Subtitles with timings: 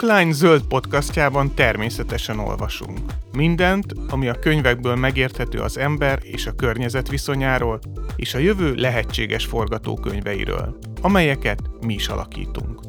[0.00, 2.98] Bookline zöld podcastjában természetesen olvasunk.
[3.32, 7.80] Mindent, ami a könyvekből megérthető az ember és a környezet viszonyáról,
[8.16, 12.80] és a jövő lehetséges forgatókönyveiről, amelyeket mi is alakítunk.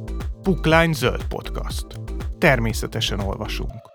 [0.42, 1.86] Bookline zöld podcast.
[2.38, 3.91] Természetesen olvasunk.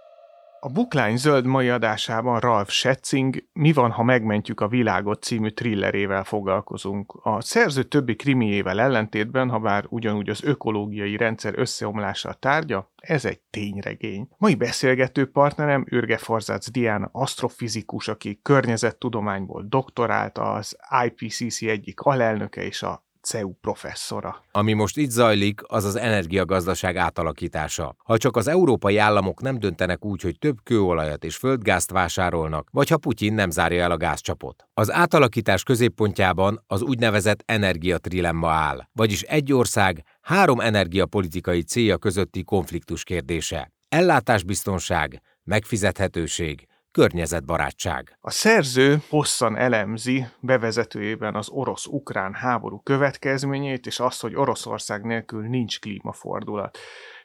[0.67, 6.25] A Bookline zöld mai adásában Ralph Schätzing Mi van, ha megmentjük a világot című thrillerével
[6.25, 7.21] foglalkozunk.
[7.23, 13.25] A szerző többi krimiével ellentétben, ha bár ugyanúgy az ökológiai rendszer összeomlása a tárgya, ez
[13.25, 14.29] egy tényregény.
[14.39, 22.83] Mai beszélgető partnerem Ürge Forzác Diana asztrofizikus, aki környezettudományból doktorált, az IPCC egyik alelnöke és
[22.83, 24.45] a CEU professzora.
[24.51, 27.97] Ami most itt zajlik, az az energiagazdaság átalakítása.
[28.05, 32.89] Ha csak az európai államok nem döntenek úgy, hogy több kőolajat és földgázt vásárolnak, vagy
[32.89, 34.65] ha Putyin nem zárja el a gázcsapot.
[34.75, 43.03] Az átalakítás középpontjában az úgynevezett energiatrilemma áll, vagyis egy ország három energiapolitikai célja közötti konfliktus
[43.03, 43.73] kérdése.
[43.89, 46.67] Ellátásbiztonság, megfizethetőség,
[46.97, 48.19] környezetbarátság.
[48.21, 55.81] A szerző hosszan elemzi bevezetőjében az orosz-ukrán háború következményeit, és azt, hogy Oroszország nélkül nincs
[55.81, 56.79] klímafordulat.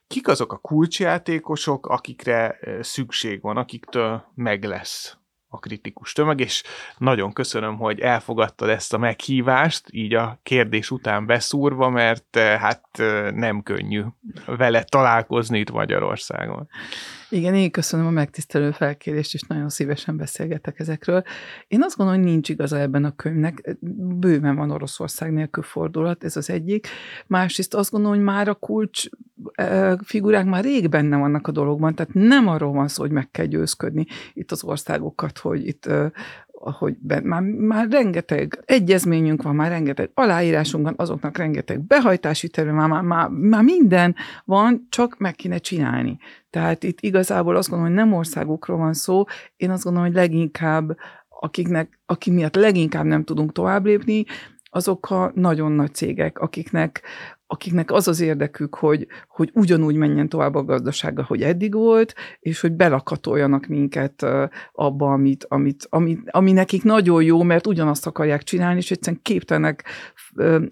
[0.08, 6.63] Kik azok a kulcsjátékosok, akikre szükség van, akiktől meg lesz a kritikus tömeg, és
[6.97, 12.88] nagyon köszönöm, hogy elfogadtad ezt a meghívást, így a kérdés után beszúrva, mert hát
[13.33, 14.03] nem könnyű
[14.45, 16.69] vele találkozni itt Magyarországon.
[17.33, 21.23] Igen, én köszönöm a megtisztelő felkérést, és nagyon szívesen beszélgetek ezekről.
[21.67, 23.77] Én azt gondolom, hogy nincs igaza ebben a könyvnek.
[24.19, 26.88] Bőven van Oroszország nélkül fordulat, ez az egyik.
[27.27, 29.05] Másrészt azt gondolom, hogy már a kulcs
[30.03, 33.45] figurák már rég benne vannak a dologban, tehát nem arról van szó, hogy meg kell
[33.45, 35.89] győzködni itt az országokat, hogy itt
[36.61, 42.72] hogy be, már, már rengeteg egyezményünk van, már rengeteg aláírásunk van, azoknak rengeteg behajtási terve,
[42.72, 46.17] már, már, már, már minden van, csak meg kéne csinálni.
[46.50, 49.23] Tehát itt igazából azt gondolom, hogy nem országokról van szó,
[49.55, 50.97] én azt gondolom, hogy leginkább
[51.29, 54.25] akiknek, akik miatt leginkább nem tudunk tovább lépni,
[54.73, 57.01] azok a nagyon nagy cégek, akiknek,
[57.51, 62.62] akiknek az az érdekük, hogy, hogy ugyanúgy menjen tovább a gazdasága, hogy eddig volt, és
[62.62, 64.25] hogy belakatoljanak minket
[64.72, 69.84] abba, amit, amit, amit, ami nekik nagyon jó, mert ugyanazt akarják csinálni, és egyszerűen képtelenek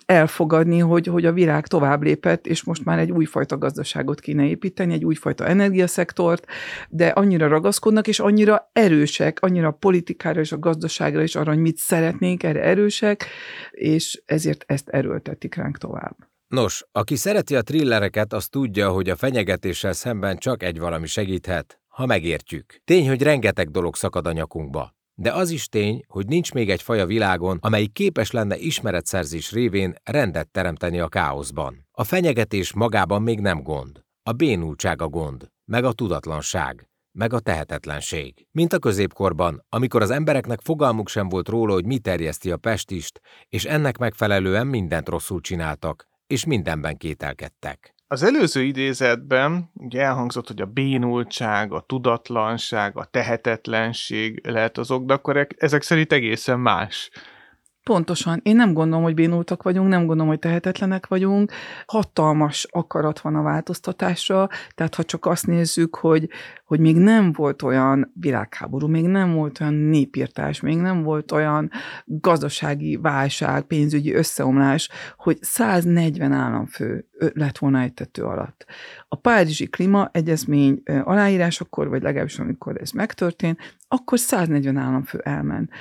[0.06, 4.94] elfogadni, hogy, hogy a világ tovább lépett, és most már egy újfajta gazdaságot kéne építeni,
[4.94, 6.46] egy újfajta energiaszektort,
[6.90, 11.62] de annyira ragaszkodnak, és annyira erősek, annyira a politikára és a gazdaságra is arra, hogy
[11.62, 13.26] mit szeretnénk, erre erősek,
[13.72, 16.29] és ezért ezt erőltetik ránk tovább.
[16.50, 21.82] Nos, aki szereti a thrillereket, az tudja, hogy a fenyegetéssel szemben csak egy valami segíthet,
[21.88, 22.82] ha megértjük.
[22.84, 24.96] Tény, hogy rengeteg dolog szakad a nyakunkba.
[25.14, 29.52] De az is tény, hogy nincs még egy faj a világon, amely képes lenne ismeretszerzés
[29.52, 31.88] révén rendet teremteni a káoszban.
[31.92, 34.00] A fenyegetés magában még nem gond.
[34.24, 38.48] A bénultság a gond, meg a tudatlanság, meg a tehetetlenség.
[38.52, 43.22] Mint a középkorban, amikor az embereknek fogalmuk sem volt róla, hogy mi terjeszti a pestist,
[43.48, 47.94] és ennek megfelelően mindent rosszul csináltak, és mindenben kételkedtek.
[48.08, 55.14] Az előző idézetben ugye elhangzott, hogy a bénultság, a tudatlanság, a tehetetlenség lehet azok, de
[55.14, 57.10] akkor ezek szerint egészen más
[57.90, 58.40] Pontosan.
[58.44, 61.52] Én nem gondolom, hogy bénultak vagyunk, nem gondolom, hogy tehetetlenek vagyunk.
[61.86, 66.30] Hatalmas akarat van a változtatásra, tehát ha csak azt nézzük, hogy,
[66.66, 71.72] hogy még nem volt olyan világháború, még nem volt olyan népírtás, még nem volt olyan
[72.06, 78.66] gazdasági válság, pénzügyi összeomlás, hogy 140 államfő lett volna egy tető alatt.
[79.08, 85.72] A Párizsi Klíma Egyezmény aláírásakor, vagy legalábbis amikor ez megtörtént, akkor 140 államfő elment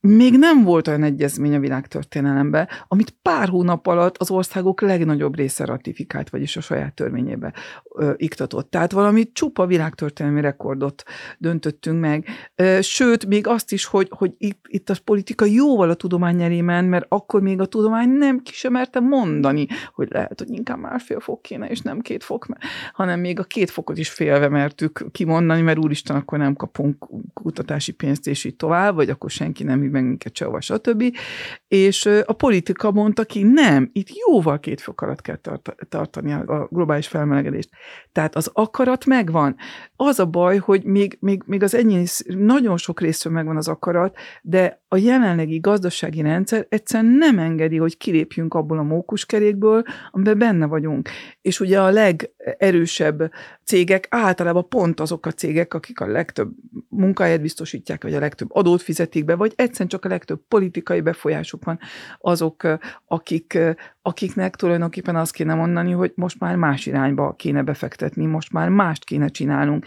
[0.00, 5.64] még nem volt olyan egyezmény a világtörténelemben, amit pár hónap alatt az országok legnagyobb része
[5.64, 7.52] ratifikált, vagyis a saját törvényébe
[7.94, 8.70] ö, iktatott.
[8.70, 11.02] Tehát valami csupa világtörténelmi rekordot
[11.38, 12.26] döntöttünk meg.
[12.54, 16.84] Ö, sőt, még azt is, hogy, hogy itt, itt a politika jóval a tudomány elémen,
[16.84, 21.20] mert akkor még a tudomány nem ki sem merte mondani, hogy lehet, hogy inkább másfél
[21.20, 22.46] fok kéne, és nem két fok,
[22.92, 27.92] hanem még a két fokot is félve mertük kimondani, mert úristen, akkor nem kapunk kutatási
[27.92, 31.16] pénzt, és így tovább, vagy akkor senki nem meg minket sehova, stb.
[31.68, 36.68] És a politika mondta ki, nem, itt jóval két fok alatt kell tart- tartani a
[36.70, 37.70] globális felmelegedést.
[38.12, 39.56] Tehát az akarat megvan.
[39.96, 44.16] Az a baj, hogy még, még, még az ennyi, nagyon sok részről megvan az akarat,
[44.42, 50.66] de a jelenlegi gazdasági rendszer egyszerűen nem engedi, hogy kilépjünk abból a mókuskerékből, amiben benne
[50.66, 51.08] vagyunk.
[51.40, 53.32] És ugye a legerősebb
[53.64, 56.50] cégek általában pont azok a cégek, akik a legtöbb
[56.88, 61.64] munkáját biztosítják, vagy a legtöbb adót fizetik be, vagy egyszerűen csak a legtöbb politikai befolyásuk
[61.64, 61.78] van,
[62.18, 62.62] azok,
[63.06, 63.58] akik,
[64.08, 69.04] akiknek tulajdonképpen azt kéne mondani, hogy most már más irányba kéne befektetni, most már mást
[69.04, 69.84] kéne csinálnunk.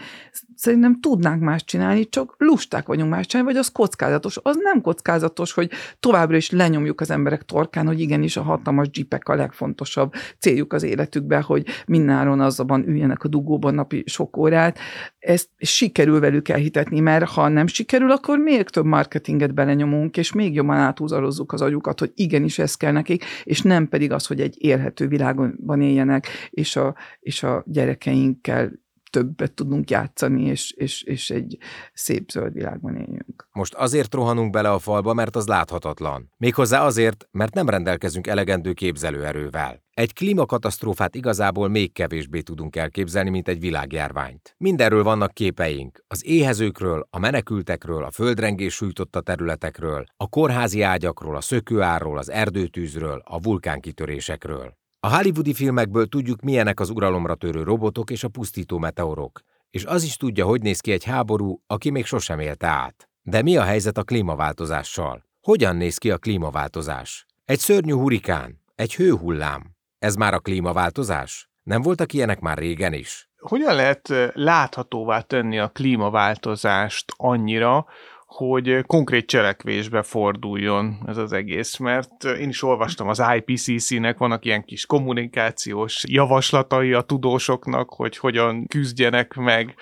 [0.56, 4.38] Szerintem tudnánk más csinálni, csak lusták vagyunk más csinálni, vagy az kockázatos.
[4.42, 5.70] Az nem kockázatos, hogy
[6.00, 10.82] továbbra is lenyomjuk az emberek torkán, hogy igenis a hatalmas jeepek a legfontosabb céljuk az
[10.82, 14.78] életükben, hogy mindenáron azzal üljenek a dugóban napi sok órát.
[15.22, 20.54] Ezt sikerül velük elhitetni, mert ha nem sikerül, akkor még több marketinget belenyomunk, és még
[20.54, 24.54] jobban átúzarozzuk az agyukat, hogy igenis ez kell nekik, és nem pedig az, hogy egy
[24.58, 28.81] élhető világban éljenek, és a, és a gyerekeinkkel
[29.12, 31.58] többet tudunk játszani, és, és, és egy
[31.92, 33.48] szép zöld világban éljünk.
[33.52, 36.30] Most azért rohanunk bele a falba, mert az láthatatlan.
[36.36, 39.82] Méghozzá azért, mert nem rendelkezünk elegendő képzelőerővel.
[39.94, 44.54] Egy klímakatasztrófát igazából még kevésbé tudunk elképzelni, mint egy világjárványt.
[44.58, 46.04] Mindenről vannak képeink.
[46.08, 53.22] Az éhezőkről, a menekültekről, a földrengés sújtotta területekről, a kórházi ágyakról, a szökőárról, az erdőtűzről,
[53.24, 54.80] a vulkánkitörésekről.
[55.04, 59.40] A hollywoodi filmekből tudjuk, milyenek az uralomra törő robotok és a pusztító meteorok,
[59.70, 63.08] és az is tudja, hogy néz ki egy háború, aki még sosem élte át.
[63.22, 65.24] De mi a helyzet a klímaváltozással?
[65.40, 67.26] Hogyan néz ki a klímaváltozás?
[67.44, 69.76] Egy szörnyű hurikán, egy hőhullám.
[69.98, 71.50] Ez már a klímaváltozás?
[71.62, 73.30] Nem voltak ilyenek már régen is?
[73.38, 77.86] Hogyan lehet láthatóvá tenni a klímaváltozást annyira,
[78.32, 84.64] hogy konkrét cselekvésbe forduljon ez az egész, mert én is olvastam az IPCC-nek, vannak ilyen
[84.64, 89.74] kis kommunikációs javaslatai a tudósoknak, hogy hogyan küzdjenek meg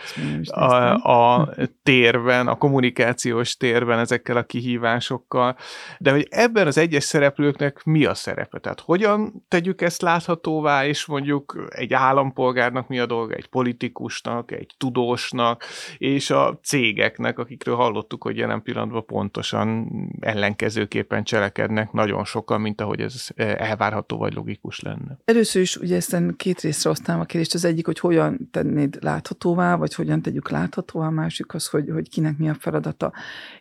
[0.47, 0.75] a,
[1.13, 1.49] a
[1.83, 5.57] térben, a kommunikációs térben ezekkel a kihívásokkal,
[5.99, 8.59] de hogy ebben az egyes szereplőknek mi a szerepe?
[8.59, 14.75] Tehát hogyan tegyük ezt láthatóvá, és mondjuk egy állampolgárnak mi a dolga, egy politikusnak, egy
[14.79, 15.65] tudósnak,
[15.99, 19.89] és a cégeknek, akikről hallottuk, hogy jelen pillanatban pontosan
[20.21, 25.19] ellenkezőképpen cselekednek nagyon sokan, mint ahogy ez elvárható vagy logikus lenne.
[25.25, 27.55] Először is ugye ezt két részre osztám a kérdést.
[27.55, 32.09] Az egyik, hogy hogyan tennéd láthatóvá, vagy hogyan tegyük láthatóvá, a másik az, hogy, hogy
[32.09, 33.13] kinek mi a feladata.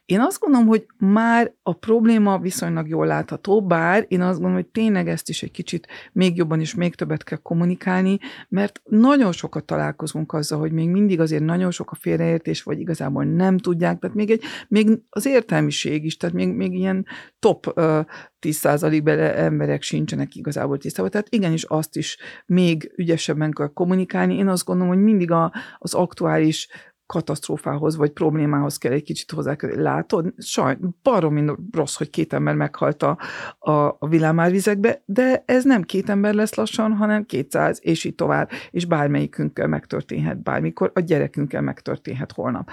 [0.10, 4.68] Én azt gondolom, hogy már a probléma viszonylag jól látható, bár én azt gondolom, hogy
[4.68, 9.66] tényleg ezt is egy kicsit még jobban és még többet kell kommunikálni, mert nagyon sokat
[9.66, 14.16] találkozunk azzal, hogy még mindig azért nagyon sok a félreértés, vagy igazából nem tudják, tehát
[14.16, 17.06] még, egy, még az értelmiség is, tehát még, még ilyen
[17.40, 18.06] top uh,
[18.42, 21.12] 10% bele emberek sincsenek igazából tisztában.
[21.12, 24.36] Tehát igenis azt is még ügyesebben kell kommunikálni.
[24.36, 26.68] Én azt gondolom, hogy mindig a, az aktuális
[27.10, 29.56] katasztrófához vagy problémához kell egy kicsit hozzá.
[29.60, 33.18] Látod, saj, baromi rossz, hogy két ember meghalt a,
[33.60, 38.50] a, a villámárvizekbe, de ez nem két ember lesz lassan, hanem 200, és így tovább,
[38.72, 42.70] és bármelyikünkkel megtörténhet bármikor, a gyerekünkkel megtörténhet holnap,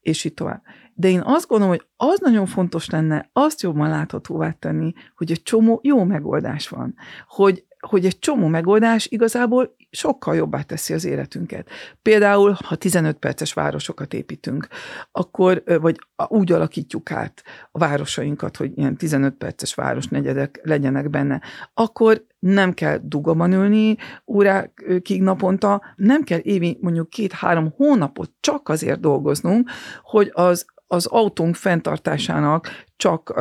[0.00, 0.62] és így tovább.
[0.94, 5.42] De én azt gondolom, hogy az nagyon fontos lenne azt jobban láthatóvá tenni, hogy egy
[5.42, 6.94] csomó jó megoldás van,
[7.26, 11.68] hogy hogy egy csomó megoldás igazából sokkal jobbá teszi az életünket.
[12.02, 14.68] Például, ha 15 perces városokat építünk,
[15.12, 15.98] akkor, vagy
[16.28, 21.42] úgy alakítjuk át a városainkat, hogy ilyen 15 perces városnegyedek legyenek benne,
[21.74, 29.00] akkor nem kell dugaban ülni órákig naponta, nem kell évi mondjuk két-három hónapot csak azért
[29.00, 29.70] dolgoznunk,
[30.02, 33.32] hogy az az autónk fenntartásának csak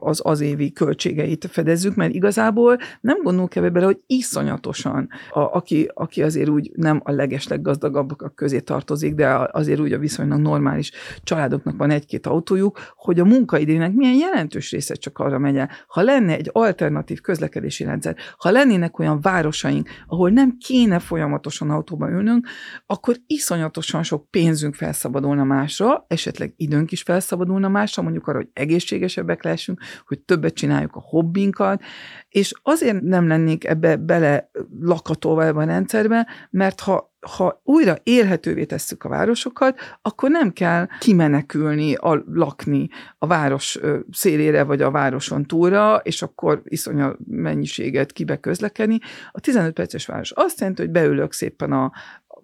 [0.00, 5.90] az az évi költségeit fedezzük, mert igazából nem gondolunk ebbe bele, hogy iszonyatosan, a, aki,
[5.94, 10.92] aki azért úgy nem a legesleg gazdagabbak közé tartozik, de azért úgy a viszonylag normális
[11.22, 15.70] családoknak van egy-két autójuk, hogy a munkaidének milyen jelentős része csak arra megy el.
[15.86, 22.10] Ha lenne egy alternatív közlekedési rendszer, ha lennének olyan városaink, ahol nem kéne folyamatosan autóba
[22.10, 22.48] ülnünk,
[22.86, 28.77] akkor iszonyatosan sok pénzünk felszabadulna másra, esetleg időnk is felszabadulna másra, mondjuk arra, hogy egész
[28.78, 31.82] egészségesebbek lessünk, hogy többet csináljuk a hobbinkat,
[32.28, 38.64] és azért nem lennék ebbe bele lakatolva ebbe a rendszerbe, mert ha ha újra élhetővé
[38.64, 43.78] tesszük a városokat, akkor nem kell kimenekülni, a, lakni a város
[44.10, 48.98] szélére, vagy a városon túlra, és akkor iszonya mennyiséget kibe közlekedni.
[49.32, 51.92] A 15 perces város azt jelenti, hogy beülök szépen a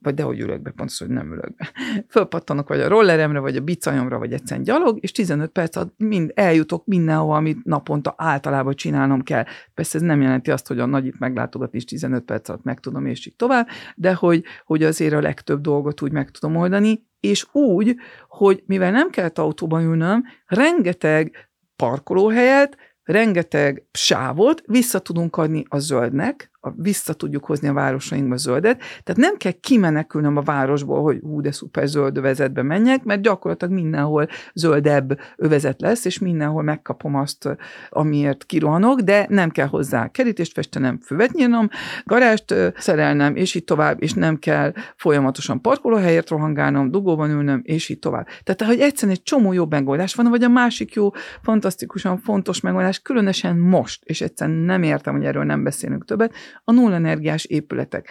[0.05, 1.71] vagy dehogy ülök be, pontosan, hogy nem ülök be.
[2.13, 6.33] Fölpattanok vagy a rolleremre, vagy a bicajomra, vagy egyszerűen gyalog, és 15 perc alatt mind
[6.35, 9.45] eljutok mindenhova, amit naponta általában csinálnom kell.
[9.75, 13.07] Persze ez nem jelenti azt, hogy a nagyit meglátogatni is 15 perc alatt meg tudom,
[13.07, 17.47] és így tovább, de hogy, hogy azért a legtöbb dolgot úgy meg tudom oldani, és
[17.53, 17.97] úgy,
[18.29, 26.51] hogy mivel nem kell autóban ülnöm, rengeteg parkolóhelyet, rengeteg sávot vissza tudunk adni a zöldnek,
[26.65, 28.79] a, vissza tudjuk hozni a városainkba zöldet.
[28.79, 33.75] Tehát nem kell kimenekülnöm a városból, hogy hú, de szuper zöld övezetbe menjek, mert gyakorlatilag
[33.75, 37.57] mindenhol zöldebb övezet lesz, és mindenhol megkapom azt,
[37.89, 41.69] amiért kirohanok, de nem kell hozzá kerítést festenem, füvet nyírnom,
[42.05, 47.99] garást szerelnem, és így tovább, és nem kell folyamatosan parkolóhelyért rohangálnom, dugóban ülnöm, és így
[47.99, 48.27] tovább.
[48.43, 51.11] Tehát, hogy egyszerűen egy csomó jobb megoldás van, vagy a másik jó,
[51.43, 56.73] fantasztikusan fontos megoldás, különösen most, és egyszerűen nem értem, hogy erről nem beszélünk többet, a
[56.73, 58.09] nullenergiás épületek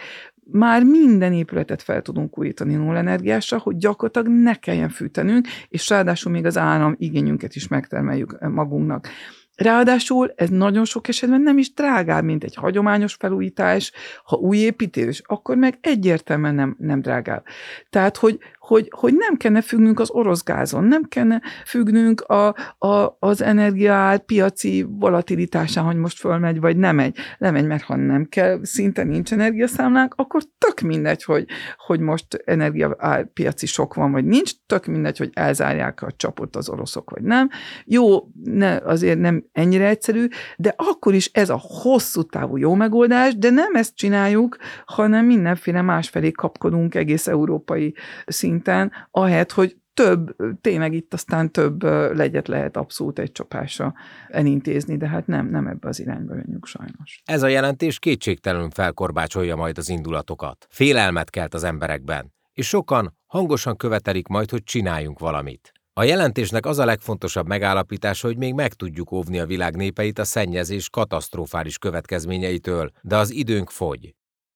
[0.50, 6.44] már minden épületet fel tudunk újítani nullenergiásra, hogy gyakorlatilag ne kelljen fűtenünk, és ráadásul még
[6.44, 9.08] az állam igényünket is megtermeljük magunknak.
[9.56, 13.92] Ráadásul ez nagyon sok esetben nem is drágább, mint egy hagyományos felújítás,
[14.24, 17.44] ha új építés, akkor meg egyértelműen nem, nem drágább.
[17.90, 23.16] Tehát, hogy, hogy, hogy nem kellene függnünk az orosz gázon, nem kellene függnünk a, a,
[23.18, 27.16] az energiaár piaci volatilitásán, hogy most fölmegy, vagy nem megy.
[27.38, 31.46] Lemegy, mert ha nem kell, szinte nincs energiaszámlánk, akkor tök mindegy, hogy,
[31.76, 32.96] hogy most energia
[33.32, 37.48] piaci sok van, vagy nincs, tök mindegy, hogy elzárják a csapot az oroszok, vagy nem.
[37.84, 43.36] Jó, ne, azért nem ennyire egyszerű, de akkor is ez a hosszú távú jó megoldás,
[43.36, 47.94] de nem ezt csináljuk, hanem mindenféle másfelé kapkodunk egész európai
[48.26, 51.82] szint szinten, ahelyett, hogy több, tényleg itt aztán több
[52.16, 53.94] legyet lehet abszolút egy csapásra
[54.28, 57.22] elintézni, de hát nem, nem ebbe az irányba menjünk sajnos.
[57.24, 60.66] Ez a jelentés kétségtelenül felkorbácsolja majd az indulatokat.
[60.70, 65.72] Félelmet kelt az emberekben, és sokan hangosan követelik majd, hogy csináljunk valamit.
[65.96, 70.24] A jelentésnek az a legfontosabb megállapítása, hogy még meg tudjuk óvni a világ népeit a
[70.24, 74.14] szennyezés katasztrofális következményeitől, de az időnk fogy.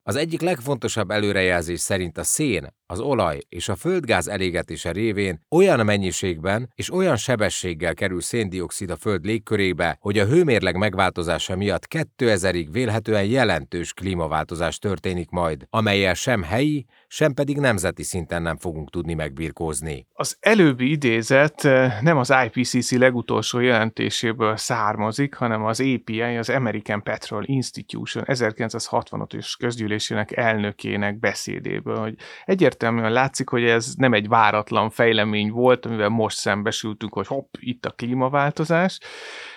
[0.08, 5.84] Az egyik legfontosabb előrejelzés szerint a szén, az olaj és a földgáz elégetése révén olyan
[5.84, 12.68] mennyiségben és olyan sebességgel kerül széndiokszid a föld légkörébe, hogy a hőmérleg megváltozása miatt 2000-ig
[12.70, 19.14] vélhetően jelentős klímaváltozás történik majd, amelyel sem helyi, sem pedig nemzeti szinten nem fogunk tudni
[19.14, 20.06] megbirkózni.
[20.12, 27.02] Az előbbi idézet eh, nem az IPCC legutolsó jelentéséből származik, hanem az API, az American
[27.02, 35.50] Petrol Institution 1965-ös közgyűlésének elnökének beszédéből, hogy egyértelműen látszik, hogy ez nem egy váratlan fejlemény
[35.50, 38.98] volt, amivel most szembesültünk, hogy hopp, itt a klímaváltozás.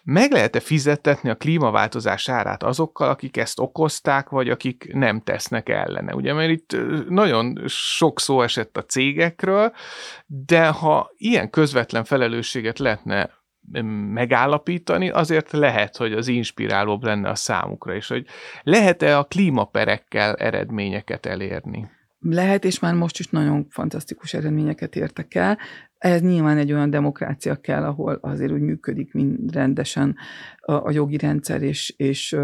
[0.03, 6.15] Meg lehet-e fizettetni a klímaváltozás árát azokkal, akik ezt okozták, vagy akik nem tesznek ellene?
[6.15, 9.74] Ugye, mert itt eh, nagyon nagyon sok szó esett a cégekről,
[10.26, 13.30] de ha ilyen közvetlen felelősséget lehetne
[14.14, 18.26] megállapítani, azért lehet, hogy az inspirálóbb lenne a számukra is, hogy
[18.64, 21.90] lehet-e a klímaperekkel eredményeket elérni.
[22.20, 25.58] Lehet, és már most is nagyon fantasztikus eredményeket értek el.
[26.01, 30.15] Ez nyilván egy olyan demokrácia kell, ahol azért úgy működik mind rendesen
[30.60, 32.36] a, a jogi rendszer, és, és,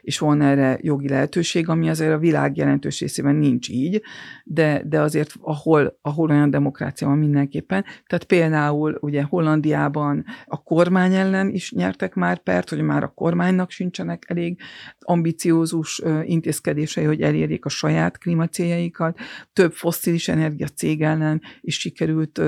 [0.00, 4.02] és van erre jogi lehetőség, ami azért a világ jelentős részében nincs így,
[4.44, 7.84] de, de azért ahol, ahol olyan demokrácia van mindenképpen.
[8.06, 13.70] Tehát például ugye Hollandiában a kormány ellen is nyertek már pert, hogy már a kormánynak
[13.70, 14.60] sincsenek elég
[14.98, 19.18] ambiciózus intézkedései, hogy elérjék a saját klímacéljaikat.
[19.52, 22.40] Több fosszilis energia cég ellen is sikerült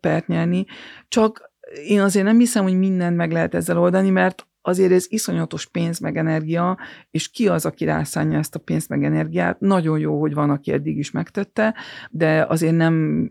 [0.00, 0.64] pert nyerni.
[1.08, 1.52] Csak
[1.86, 5.98] én azért nem hiszem, hogy mindent meg lehet ezzel oldani, mert azért ez iszonyatos pénz
[5.98, 6.78] meg energia,
[7.10, 9.60] és ki az, aki rászánja ezt a pénzt meg energiát.
[9.60, 11.74] Nagyon jó, hogy van, aki eddig is megtette,
[12.10, 13.28] de azért nem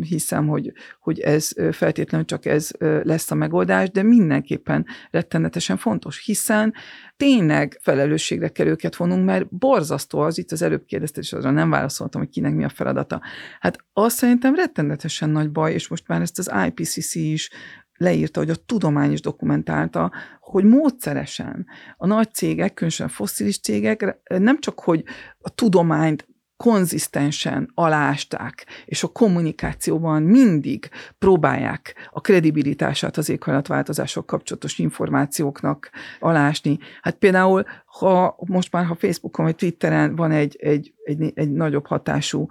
[0.00, 2.70] hiszem, hogy, hogy ez feltétlenül csak ez
[3.02, 6.74] lesz a megoldás, de mindenképpen rettenetesen fontos, hiszen
[7.16, 11.70] tényleg felelősségre kell őket vonunk, mert borzasztó az, itt az előbb kérdezte, és azra nem
[11.70, 13.20] válaszoltam, hogy kinek mi a feladata.
[13.60, 17.50] Hát azt szerintem rettenetesen nagy baj, és most már ezt az IPCC is
[17.96, 24.60] leírta, hogy a tudomány is dokumentálta, hogy módszeresen a nagy cégek, különösen fosszilis cégek nem
[24.60, 25.04] csak, hogy
[25.38, 35.90] a tudományt konzisztensen alásták, és a kommunikációban mindig próbálják a kredibilitását az éghajlatváltozások kapcsolatos információknak
[36.20, 36.78] alásni.
[37.02, 41.86] Hát például, ha most már ha Facebookon vagy Twitteren van egy, egy, egy, egy nagyobb
[41.86, 42.46] hatású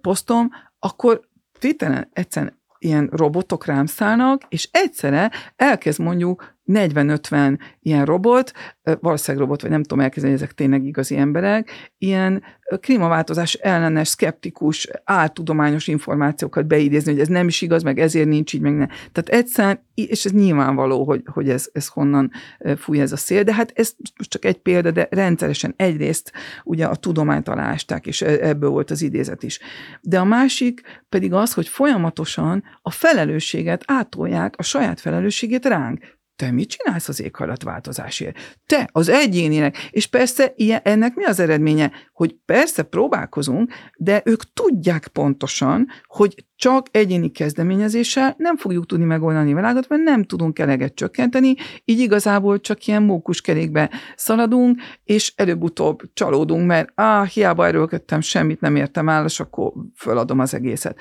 [0.00, 8.52] posztom, akkor Twitteren egyszerűen ilyen robotok rám szállnak, és egyszerre elkezd mondjuk 40-50 ilyen robot,
[9.00, 12.42] valószínűleg robot, vagy nem tudom elkezdeni, ezek tényleg igazi emberek, ilyen
[12.80, 18.60] klímaváltozás ellenes, szkeptikus, áltudományos információkat beidézni, hogy ez nem is igaz, meg ezért nincs így,
[18.60, 18.86] meg ne.
[18.86, 22.30] Tehát egyszerűen, és ez nyilvánvaló, hogy, hogy ez, ez honnan
[22.76, 23.94] fúj ez a szél, de hát ez
[24.28, 26.32] csak egy példa, de rendszeresen egyrészt
[26.64, 29.60] ugye a tudományt alásták, és e, ebből volt az idézet is.
[30.00, 36.50] De a másik pedig az, hogy folyamatosan a felelősséget átolják, a saját felelősségét ránk te
[36.50, 38.58] mit csinálsz az éghajlatváltozásért?
[38.66, 39.76] Te, az egyéninek.
[39.90, 41.92] És persze ilyen, ennek mi az eredménye?
[42.12, 49.52] Hogy persze próbálkozunk, de ők tudják pontosan, hogy csak egyéni kezdeményezéssel nem fogjuk tudni megoldani
[49.52, 56.00] a világot, mert nem tudunk eleget csökkenteni, így igazából csak ilyen mókuskerékbe szaladunk, és előbb-utóbb
[56.12, 60.98] csalódunk, mert ah, hiába erőlködtem, semmit nem értem el, és akkor föladom az egészet.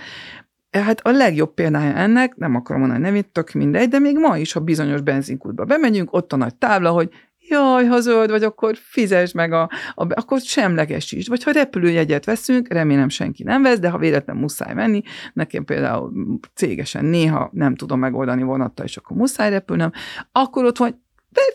[0.71, 4.51] Hát a legjobb példája ennek, nem akarom mondani nevét, tök mindegy, de még ma is,
[4.51, 7.09] ha bizonyos benzinkútba bemegyünk, ott a nagy tábla, hogy
[7.49, 9.61] jaj, ha zöld vagy, akkor fizesd meg, a,
[9.95, 11.29] a, akkor semlegesítsd.
[11.29, 15.01] Vagy ha repülőjegyet veszünk, remélem senki nem vesz, de ha véletlen muszáj venni,
[15.33, 16.11] nekem például
[16.53, 19.91] cégesen néha nem tudom megoldani vonattal, és akkor muszáj repülnöm,
[20.31, 21.00] akkor ott van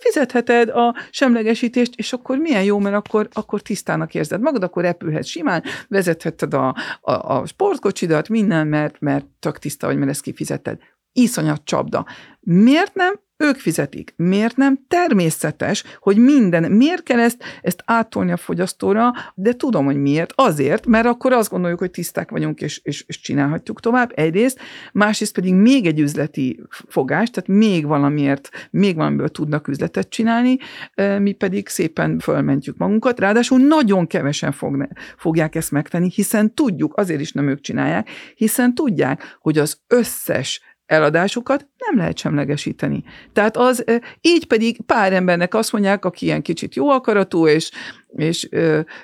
[0.00, 5.26] fizetheted a semlegesítést, és akkor milyen jó, mert akkor, akkor tisztának érzed magad, akkor repülhetsz
[5.26, 10.78] simán, vezetheted a, a, a sportkocsidat, minden, mert, mert tök tiszta vagy, mert ezt kifizetted.
[11.12, 12.06] Iszonyat csapda.
[12.40, 14.14] Miért nem ők fizetik.
[14.16, 14.84] Miért nem?
[14.88, 20.32] Természetes, hogy minden, miért kell ezt, ezt átolni a fogyasztóra, de tudom, hogy miért.
[20.34, 24.60] Azért, mert akkor azt gondoljuk, hogy tiszták vagyunk, és, és, és csinálhatjuk tovább, egyrészt,
[24.92, 30.56] másrészt pedig még egy üzleti fogás, tehát még valamiért, még valamiből tudnak üzletet csinálni,
[31.18, 37.20] mi pedig szépen fölmentjük magunkat, ráadásul nagyon kevesen fogna, fogják ezt megtenni, hiszen tudjuk, azért
[37.20, 43.04] is nem ők csinálják, hiszen tudják, hogy az összes eladásukat nem lehet semlegesíteni.
[43.32, 43.84] Tehát az,
[44.20, 47.70] így pedig pár embernek azt mondják, aki ilyen kicsit jó akaratú, és,
[48.08, 48.48] és,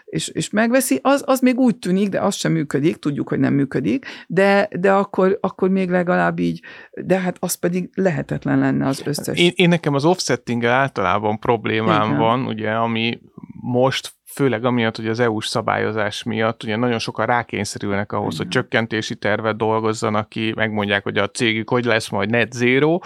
[0.05, 3.55] és, és megveszi, az, az még úgy tűnik, de az sem működik, tudjuk, hogy nem
[3.55, 6.61] működik, de, de akkor, akkor még legalább így,
[6.91, 9.39] de hát az pedig lehetetlen lenne az összes.
[9.39, 12.19] Én, én nekem az offsetting általában problémám Igen.
[12.19, 13.21] van, ugye, ami
[13.61, 19.15] most főleg amiatt, hogy az EU-s szabályozás miatt ugye nagyon sokan rákényszerülnek ahhoz, hogy csökkentési
[19.15, 22.99] tervet dolgozzanak ki, megmondják, hogy a cégük hogy lesz majd net zero,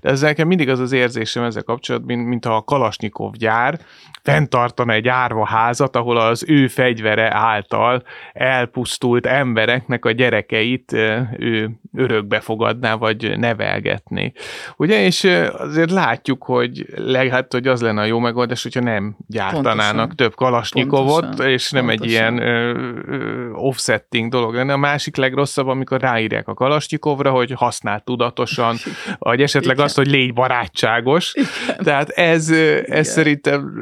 [0.00, 3.80] de ezzel nekem mindig az az érzésem ezzel kapcsolatban, mint, mint a Kalasnyikov gyár
[4.22, 10.92] fenntartana egy árva házat, ahol az ő fegyvere által elpusztult embereknek a gyerekeit
[11.38, 14.32] ő örökbe fogadná, vagy nevelgetné.
[14.76, 19.76] Ugye, és azért látjuk, hogy lehet, hogy az lenne a jó megoldás, hogyha nem gyártanának
[19.76, 20.16] Pontosan.
[20.16, 21.50] több Kalasnyikov Kalasnyikovot, Pontosan.
[21.50, 22.04] és nem Pontosan.
[22.06, 24.72] egy ilyen ö, offsetting dolog lenne.
[24.72, 28.76] A másik legrosszabb, amikor ráírják a Kalasnyikovra, hogy használt tudatosan,
[29.18, 29.84] vagy esetleg Igen.
[29.86, 31.34] azt, hogy légy barátságos.
[31.34, 31.48] Igen.
[31.82, 32.50] Tehát ez,
[32.86, 33.72] ez szerintem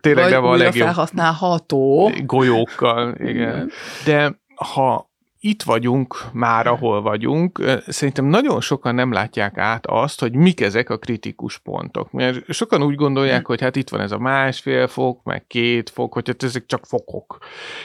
[0.00, 0.86] tényleg vagy nem a legjobb.
[0.86, 2.10] felhasználható.
[2.24, 3.28] Golyókkal, igen.
[3.34, 3.70] igen.
[4.04, 10.34] De ha itt vagyunk már, ahol vagyunk, szerintem nagyon sokan nem látják át azt, hogy
[10.34, 12.12] mik ezek a kritikus pontok.
[12.12, 13.46] Mert sokan úgy gondolják, hm.
[13.46, 16.86] hogy hát itt van ez a másfél fok, meg két fok, hogy hát ezek csak
[16.86, 17.38] fokok.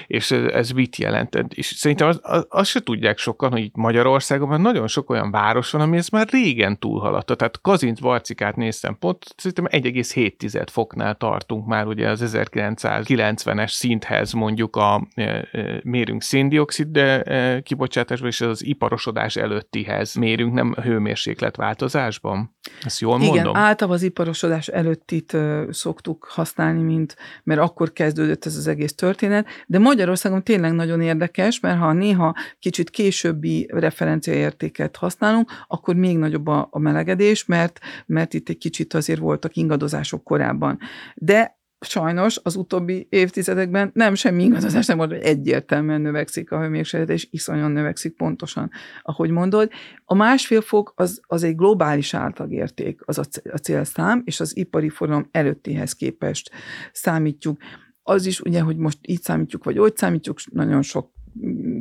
[0.07, 1.35] És ez, ez mit jelent?
[1.53, 5.31] És szerintem azt az, az se tudják sokan, hogy itt Magyarországon már nagyon sok olyan
[5.31, 7.35] város van, ami ez már régen túlhaladta.
[7.35, 14.75] Tehát Kazinc Barcikát néztem, pont szerintem 1,7 foknál tartunk már ugye az 1990-es szinthez mondjuk
[14.75, 15.07] a
[15.83, 17.23] mérünk széndiokszid, de
[17.63, 22.55] kibocsátásban és az iparosodás előttihez mérünk, nem hőmérséklet változásban?
[22.83, 23.49] Ezt jól Igen, mondom?
[23.49, 25.37] Igen, általában az iparosodás előttit
[25.69, 31.59] szoktuk használni, mint, mert akkor kezdődött ez az egész történet, de Magyarországon tényleg nagyon érdekes,
[31.59, 38.33] mert ha néha kicsit későbbi referenciaértéket használunk, akkor még nagyobb a, a melegedés, mert, mert
[38.33, 40.79] itt egy kicsit azért voltak ingadozások korábban.
[41.15, 47.09] De sajnos az utóbbi évtizedekben nem semmi ingadozás nem volt, hogy egyértelműen növekszik a hőmérséklet,
[47.09, 49.69] és iszonyan növekszik pontosan, ahogy mondod.
[50.05, 53.17] A másfél fok az, az egy globális átlagérték, az
[53.51, 56.51] a célszám, és az ipari forgalom előttihez képest
[56.91, 57.61] számítjuk.
[58.03, 61.11] Az is ugye, hogy most így számítjuk, vagy úgy számítjuk, nagyon sok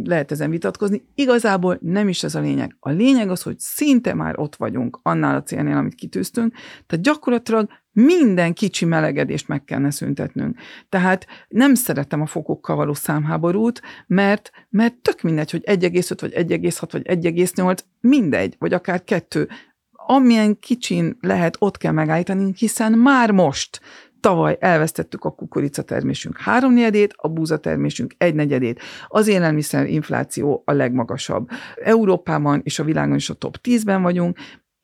[0.04, 1.04] lehet ezen vitatkozni.
[1.14, 2.76] Igazából nem is ez a lényeg.
[2.80, 6.54] A lényeg az, hogy szinte már ott vagyunk annál a célnél, amit kitűztünk,
[6.86, 10.58] tehát gyakorlatilag minden kicsi melegedést meg kellene szüntetnünk.
[10.88, 16.88] Tehát nem szeretem a fokokkal való számháborút, mert, mert tök mindegy, hogy 1,5 vagy 1,6
[16.92, 19.48] vagy 1,8, mindegy, vagy akár kettő.
[19.92, 23.80] Amilyen kicsin lehet, ott kell megállítani, hiszen már most
[24.20, 28.80] Tavaly elvesztettük a kukoricatermésünk háromnegyedét, a búzatermésünk egynegyedét.
[29.08, 31.48] Az élelmiszer infláció a legmagasabb.
[31.84, 34.38] Európában és a világon is a top 10-ben vagyunk,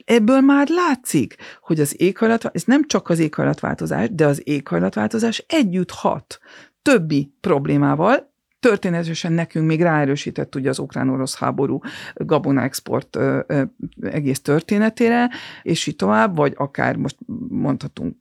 [0.05, 5.91] ebből már látszik, hogy az éghajlat, ez nem csak az éghajlatváltozás, de az éghajlatváltozás együtt
[5.91, 6.39] hat
[6.83, 11.81] többi problémával, történetesen nekünk még ráerősített ugye az ukrán-orosz háború
[12.15, 13.63] gabona export ö, ö,
[14.01, 15.31] egész történetére,
[15.63, 17.17] és így tovább, vagy akár most
[17.49, 18.17] mondhatunk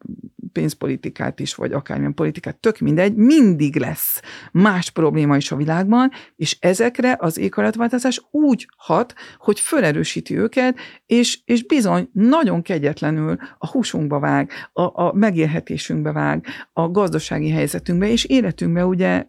[0.51, 4.21] pénzpolitikát is, vagy akármilyen politikát, tök mindegy, mindig lesz
[4.51, 11.39] más probléma is a világban, és ezekre az éghajlatváltozás úgy hat, hogy felerősíti őket, és,
[11.45, 18.25] és bizony nagyon kegyetlenül a húsunkba vág, a, a megélhetésünkbe vág, a gazdasági helyzetünkbe, és
[18.25, 19.25] életünkbe ugye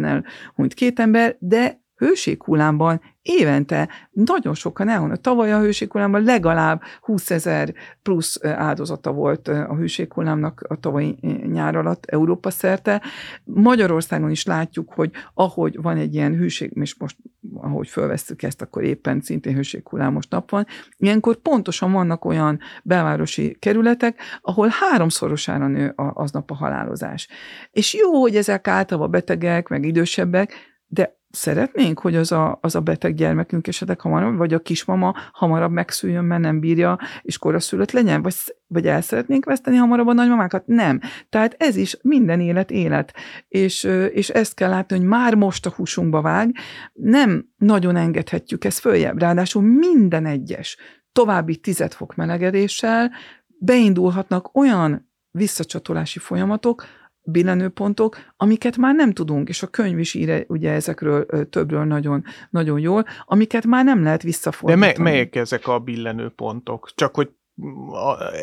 [0.00, 5.20] villámárvízben elhunyt két ember, de hőséghullámban évente nagyon sokan elhunyt.
[5.20, 11.18] Tavaly a hőséghullámban legalább 20 ezer plusz áldozata volt a hőséghullámnak a tavalyi
[11.52, 13.02] nyár alatt Európa szerte.
[13.44, 17.16] Magyarországon is látjuk, hogy ahogy van egy ilyen hőség, és most
[17.54, 24.20] ahogy fölvesztük ezt, akkor éppen szintén hőséghullámos nap van, ilyenkor pontosan vannak olyan belvárosi kerületek,
[24.40, 27.28] ahol háromszorosára nő aznap a halálozás.
[27.70, 30.52] És jó, hogy ezek általában betegek, meg idősebbek,
[30.86, 35.70] de szeretnénk, hogy az a, az a beteg gyermekünk esetleg hamarabb, vagy a kismama hamarabb
[35.70, 38.34] megszüljön, mert nem bírja, és koraszülött legyen, vagy,
[38.66, 40.66] vagy el szeretnénk veszteni hamarabb a nagymamákat?
[40.66, 41.00] Nem.
[41.28, 43.14] Tehát ez is minden élet élet.
[43.48, 46.54] És, és ezt kell látni, hogy már most a húsunkba vág,
[46.92, 49.20] nem nagyon engedhetjük ezt följebb.
[49.20, 50.76] Ráadásul minden egyes
[51.12, 53.10] további tized fok melegedéssel
[53.58, 56.84] beindulhatnak olyan visszacsatolási folyamatok,
[57.22, 62.78] billenőpontok, amiket már nem tudunk, és a könyv is ír ugye ezekről többről nagyon, nagyon
[62.78, 64.92] jól, amiket már nem lehet visszafordítani.
[64.92, 66.90] De melyek ezek a billenőpontok?
[66.94, 67.30] Csak hogy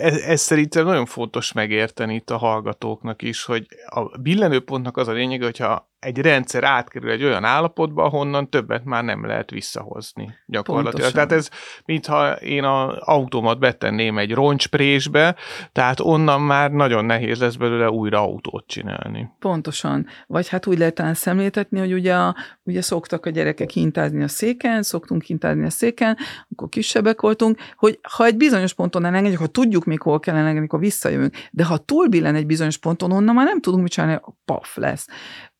[0.01, 5.11] ez, ez szerintem nagyon fontos megérteni itt a hallgatóknak is, hogy a billenőpontnak az a
[5.11, 10.93] lényege, hogyha egy rendszer átkerül egy olyan állapotba, ahonnan többet már nem lehet visszahozni gyakorlatilag.
[10.93, 11.13] Pontosan.
[11.13, 11.49] Tehát ez,
[11.85, 15.35] mintha én az autómat betenném egy roncsprésbe,
[15.71, 19.29] tehát onnan már nagyon nehéz lesz belőle újra autót csinálni.
[19.39, 20.07] Pontosan.
[20.27, 22.15] Vagy hát úgy lehet talán szemléltetni, hogy ugye,
[22.63, 26.17] ugye szoktak a gyerekek hintázni a széken, szoktunk hintázni a széken,
[26.51, 30.67] akkor kisebbek voltunk, hogy ha egy bizonyos ponton elengedjük, ha tudjuk még hol kell elengedni,
[30.67, 34.75] akkor visszajövünk, de ha túlbillen egy bizonyos ponton, onnan már nem tudunk mit csinálni, paf
[34.75, 35.07] lesz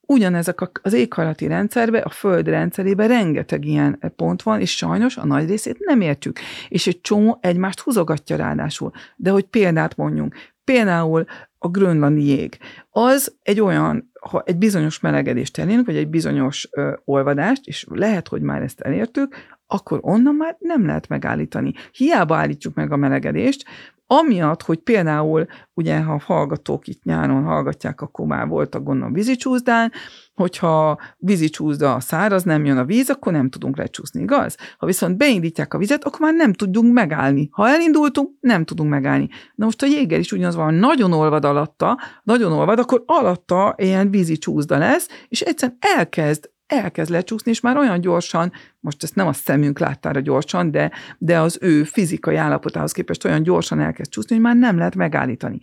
[0.07, 5.47] ugyanezek az éghajlati rendszerbe, a föld rendszerében rengeteg ilyen pont van, és sajnos a nagy
[5.47, 6.39] részét nem értjük.
[6.69, 8.91] És egy csomó egymást húzogatja ráadásul.
[9.15, 11.25] De hogy példát mondjunk, például
[11.57, 12.57] a grönlandi jég,
[12.89, 18.27] az egy olyan, ha egy bizonyos melegedést elérünk, vagy egy bizonyos ö, olvadást, és lehet,
[18.27, 19.35] hogy már ezt elértük,
[19.67, 21.73] akkor onnan már nem lehet megállítani.
[21.91, 23.65] Hiába állítjuk meg a melegedést,
[24.09, 29.91] Amiatt, hogy például, ugye, ha hallgatók itt nyáron hallgatják, akkor már voltak gondolom vízicsúszdán,
[30.33, 34.57] hogyha vízicsúszda a száraz, nem jön a víz, akkor nem tudunk lecsúszni, igaz?
[34.77, 37.49] Ha viszont beindítják a vizet, akkor már nem tudunk megállni.
[37.51, 39.29] Ha elindultunk, nem tudunk megállni.
[39.55, 44.11] Na most a jéger is ugyanaz van, nagyon olvad alatta, nagyon olvad, akkor alatta ilyen
[44.11, 49.27] vízi csúszda lesz, és egyszerűen elkezd elkezd lecsúszni, és már olyan gyorsan, most ezt nem
[49.27, 54.35] a szemünk láttára gyorsan, de, de az ő fizikai állapotához képest olyan gyorsan elkezd csúszni,
[54.35, 55.59] hogy már nem lehet megállítani.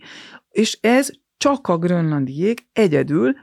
[0.49, 3.33] És ez csak a grönlandi jég egyedül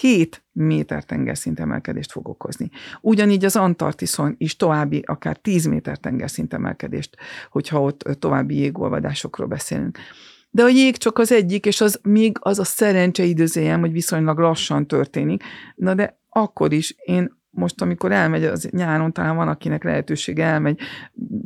[0.00, 2.70] 7 méter tengerszint emelkedést fog okozni.
[3.00, 7.16] Ugyanígy az Antarktiszon is további akár 10 méter tengerszint emelkedést,
[7.50, 9.98] hogyha ott további jégolvadásokról beszélünk.
[10.50, 14.38] De a jég csak az egyik, és az még az a szerencse időzéjem, hogy viszonylag
[14.38, 15.42] lassan történik.
[15.74, 20.78] Na de akkor is én most, amikor elmegy az nyáron, talán van, akinek lehetősége elmegy,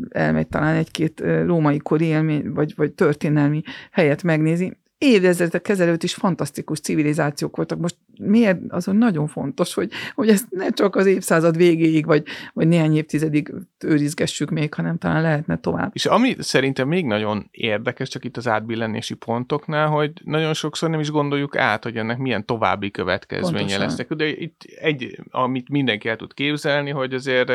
[0.08, 6.80] elmegy talán egy-két római kori élmény, vagy, vagy történelmi helyet megnézi, évezredek ezelőtt is fantasztikus
[6.80, 7.78] civilizációk voltak.
[7.78, 12.68] Most miért azon nagyon fontos, hogy, hogy ezt ne csak az évszázad végéig, vagy, vagy
[12.68, 15.90] néhány évtizedig őrizgessük még, hanem talán lehetne tovább.
[15.94, 21.00] És ami szerintem még nagyon érdekes, csak itt az átbillennési pontoknál, hogy nagyon sokszor nem
[21.00, 23.80] is gondoljuk át, hogy ennek milyen további következménye Pontosan.
[23.80, 24.12] lesznek.
[24.12, 27.52] De itt egy, amit mindenki el tud képzelni, hogy azért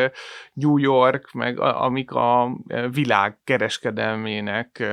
[0.54, 2.58] New York, meg amik a
[2.92, 4.88] világ kereskedelmének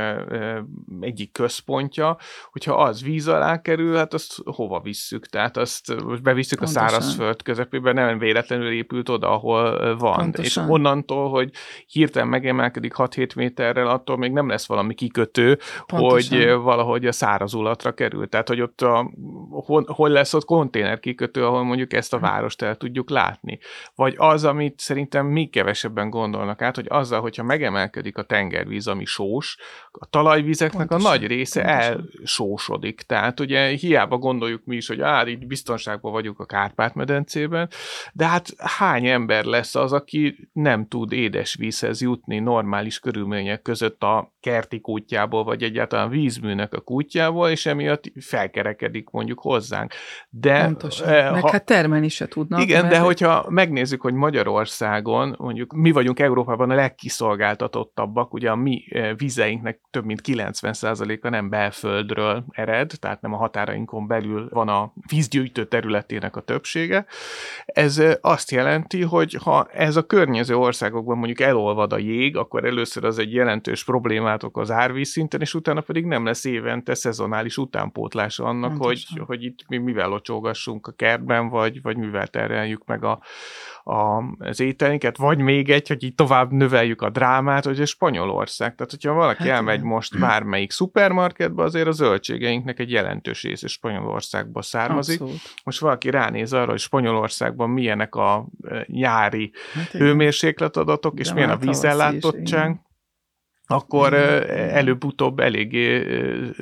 [1.00, 2.16] egyik központja,
[2.50, 5.26] hogyha az víz alá kerül, hát azt hova visszük?
[5.26, 6.84] Tehát azt most bevisszük Pontosan.
[6.84, 10.16] a szárazföld közepébe, nem véletlenül épült oda, ahol van.
[10.16, 10.64] Pontosan.
[10.64, 11.50] És onnantól, hogy
[11.86, 16.38] hirtelen megemelkedik 6-7 méterrel, attól még nem lesz valami kikötő, Pontosan.
[16.38, 18.28] hogy valahogy a szárazulatra kerül.
[18.28, 19.10] Tehát, hogy ott a,
[19.50, 23.58] hol, hol lesz ott konténer kikötő, ahol mondjuk ezt a várost el tudjuk látni.
[23.94, 29.04] Vagy az, amit szerintem még kevesebben gondolnak át, hogy azzal, hogyha megemelkedik a tengervíz, ami
[29.04, 29.56] sós,
[29.90, 31.12] a talajvizeknek Pontosan.
[31.12, 32.10] a nagy része Pontosan.
[32.26, 33.00] Sósodik.
[33.00, 37.68] Tehát ugye hiába gondoljuk mi is, hogy á, itt biztonságban vagyunk a Kárpát-medencében,
[38.12, 44.34] de hát hány ember lesz az, aki nem tud édesvízhez jutni normális körülmények között a
[44.40, 49.92] kerti kútjából, vagy egyáltalán vízműnek a kútjából, és emiatt felkerekedik mondjuk hozzánk.
[50.28, 51.08] De, Pontosan.
[51.08, 52.60] Eh, Meg ha, hát termelni se tudnak.
[52.60, 52.94] Igen, mert...
[52.94, 59.16] de hogyha megnézzük, hogy Magyarországon, mondjuk mi vagyunk Európában a legkiszolgáltatottabbak, ugye a mi eh,
[59.16, 61.48] vizeinknek több mint 90%-a nem
[62.16, 67.06] belföldről ered, tehát nem a határainkon belül van a vízgyűjtő területének a többsége.
[67.66, 73.04] Ez azt jelenti, hogy ha ez a környező országokban mondjuk elolvad a jég, akkor először
[73.04, 78.44] az egy jelentős problémát okoz árvíz szinten, és utána pedig nem lesz évente szezonális utánpótlása
[78.44, 83.20] annak, hogy, hogy itt mi mivel locsolgassunk a kertben, vagy, vagy mivel terjeljük meg a,
[83.86, 88.74] a, az ételinket, vagy még egy, hogy így tovább növeljük a drámát, hogy a Spanyolország.
[88.74, 89.88] Tehát, hogyha valaki hát, elmegy igen.
[89.88, 95.20] most bármelyik szupermarketbe, azért a zöldségeinknek egy jelentős része Spanyolországba származik.
[95.20, 95.40] Abszolút.
[95.64, 101.56] Most valaki ránéz arra, hogy Spanyolországban milyenek a e, nyári hát, hőmérsékletadatok, és milyen a
[101.56, 102.80] vízellátottság,
[103.66, 106.06] akkor előbb-utóbb eléggé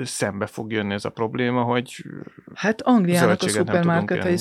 [0.03, 2.05] szembe fog jönni ez a probléma, hogy
[2.55, 4.37] Hát Angliának a szupermarketei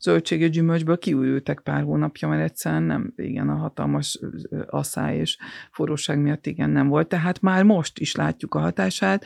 [0.00, 4.20] zöldségi gyümölcsből kiújultak pár hónapja, mert egyszerűen nem, igen, a hatalmas
[4.66, 5.38] asszály és
[5.70, 7.08] forróság miatt igen nem volt.
[7.08, 9.24] Tehát már most is látjuk a hatását,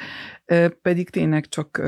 [0.83, 1.83] pedig tényleg csak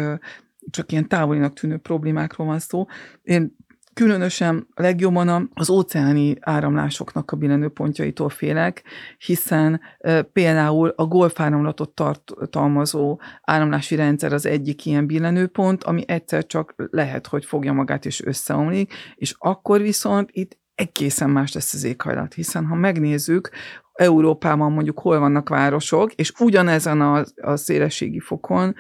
[0.71, 2.87] csak ilyen távolinak tűnő problémákról van szó.
[3.23, 3.57] Én
[4.01, 8.83] Különösen legjobban az óceáni áramlásoknak a billenőpontjaitól félek,
[9.19, 9.81] hiszen
[10.33, 17.45] például a golfáramlatot tartalmazó áramlási rendszer az egyik ilyen billenőpont, ami egyszer csak lehet, hogy
[17.45, 22.75] fogja magát és összeomlik, és akkor viszont itt egészen más lesz az éghajlat, hiszen ha
[22.75, 23.51] megnézzük,
[23.93, 28.75] Európában mondjuk hol vannak városok, és ugyanezen a, a szélességi fokon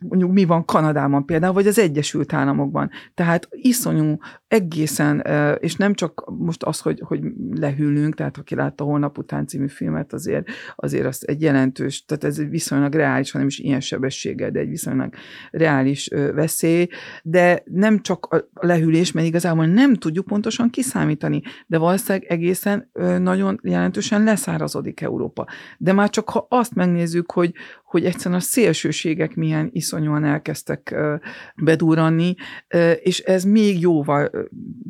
[0.00, 2.90] mondjuk mi van Kanadában például, vagy az Egyesült Államokban.
[3.14, 5.20] Tehát iszonyú egészen,
[5.60, 7.20] és nem csak most az, hogy, hogy
[7.54, 12.48] lehűlünk, tehát aki látta Holnap után című filmet, azért, azért az egy jelentős, tehát ez
[12.48, 15.14] viszonylag reális, hanem is ilyen sebességgel, de egy viszonylag
[15.50, 16.88] reális veszély,
[17.22, 23.60] de nem csak a lehűlés, mert igazából nem tudjuk pontosan kiszámítani, de valószínűleg egészen nagyon
[23.62, 25.46] jelentősen leszárazodik Európa.
[25.78, 27.52] De már csak ha azt megnézzük, hogy,
[27.86, 30.94] hogy egyszerűen a szélsőségek milyen iszonyúan elkezdtek
[31.56, 32.34] bedúranni,
[33.02, 34.30] és ez még jóval,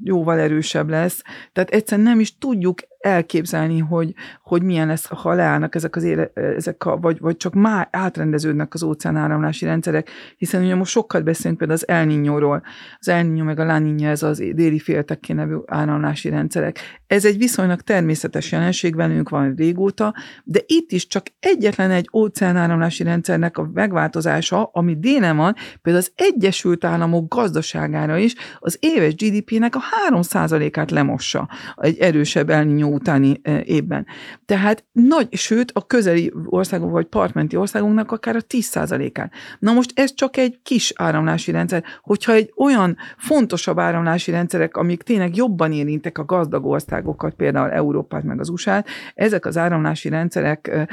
[0.03, 1.23] jóval erősebb lesz.
[1.53, 6.31] Tehát egyszerűen nem is tudjuk elképzelni, hogy, hogy milyen lesz, ha leállnak ezek az éle,
[6.35, 11.59] ezek a, vagy, vagy csak már átrendeződnek az óceánáramlási rendszerek, hiszen ugye most sokat beszélünk
[11.59, 12.63] például az El Niño-ról.
[12.99, 16.79] Az El Niño meg a La Niña, ez az déli féltekké nevű áramlási rendszerek.
[17.07, 20.15] Ez egy viszonylag természetes jelenség, velünk van régóta,
[20.45, 26.13] de itt is csak egyetlen egy óceánáramlási rendszernek a megváltozása, ami délen van, például az
[26.15, 33.41] Egyesült Államok gazdaságára is az éves GDP-nek a 3%-át lemossa egy erősebb El Niño utáni
[33.65, 34.07] évben.
[34.45, 39.33] Tehát nagy, sőt a közeli országok vagy partmenti országunknak akár a 10%-át.
[39.59, 41.85] Na most ez csak egy kis áramlási rendszer.
[42.01, 48.23] Hogyha egy olyan fontosabb áramlási rendszerek, amik tényleg jobban érintek a gazdag országokat, például Európát
[48.23, 50.89] meg az USA-t, ezek az áramlási rendszerek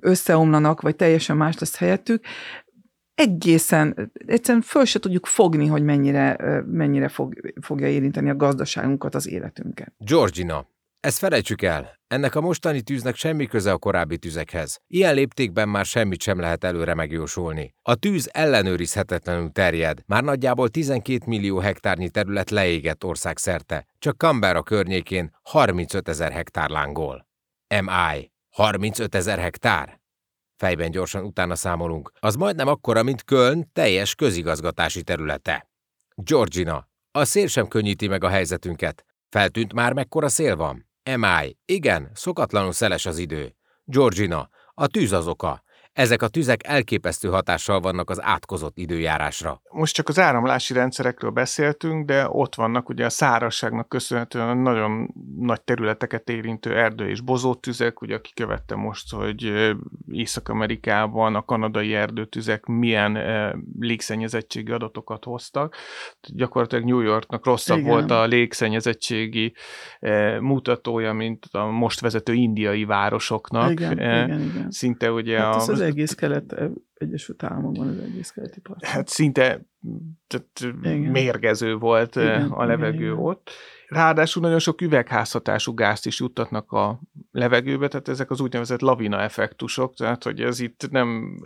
[0.00, 2.24] összeomlanak, vagy teljesen más lesz helyettük,
[3.14, 9.28] egészen, egyszerűen föl se tudjuk fogni, hogy mennyire, mennyire fog, fogja érinteni a gazdaságunkat, az
[9.28, 9.92] életünket.
[9.98, 10.66] Georgina,
[11.00, 11.98] ezt felejtsük el.
[12.06, 14.78] Ennek a mostani tűznek semmi köze a korábbi tüzekhez.
[14.86, 17.74] Ilyen léptékben már semmit sem lehet előre megjósolni.
[17.82, 19.98] A tűz ellenőrizhetetlenül terjed.
[20.06, 23.86] Már nagyjából 12 millió hektárnyi terület leégett országszerte.
[23.98, 27.26] Csak Canberra környékén 35 ezer hektár lángol.
[27.80, 28.30] MI.
[28.50, 30.00] 35 ezer hektár?
[30.56, 32.12] Fejben gyorsan utána számolunk.
[32.20, 35.70] Az majdnem akkora, mint Köln teljes közigazgatási területe.
[36.14, 36.88] Georgina.
[37.12, 39.04] A szél sem könnyíti meg a helyzetünket.
[39.28, 40.89] Feltűnt már mekkora szél van?
[41.02, 43.56] Emáj, igen, szokatlanul szeles az idő.
[43.84, 45.62] Georgina, a tűz az oka.
[45.92, 49.62] Ezek a tüzek elképesztő hatással vannak az átkozott időjárásra.
[49.70, 55.62] Most csak az áramlási rendszerekről beszéltünk, de ott vannak ugye a szárazságnak köszönhetően nagyon nagy
[55.62, 59.72] területeket érintő erdő és bozótüzek, ugye aki követte most, hogy
[60.10, 63.18] Észak-Amerikában a kanadai erdőtüzek milyen
[63.78, 65.76] légszennyezettségi adatokat hoztak.
[66.20, 67.90] Gyakorlatilag New Yorknak rosszabb igen.
[67.90, 69.54] volt a légszennyezettségi
[70.40, 73.70] mutatója, mint a most vezető indiai városoknak.
[73.70, 74.70] Igen, igen, igen.
[74.70, 76.56] Szinte ugye hát a az egész kelet
[76.94, 78.84] Egyesült Államokban az egész keleti part.
[78.84, 79.64] Hát szinte
[80.26, 83.50] tehát mérgező volt igen, a levegő igen, ott.
[83.88, 89.94] Ráadásul nagyon sok üvegházhatású gázt is juttatnak a levegőbe, tehát ezek az úgynevezett lavina effektusok,
[89.94, 91.36] tehát hogy ez itt nem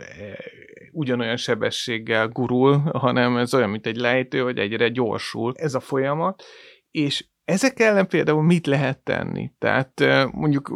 [0.91, 6.43] ugyanolyan sebességgel gurul, hanem ez olyan, mint egy lejtő, hogy egyre gyorsul ez a folyamat,
[6.91, 9.51] és ezek ellen például mit lehet tenni?
[9.57, 10.71] Tehát mondjuk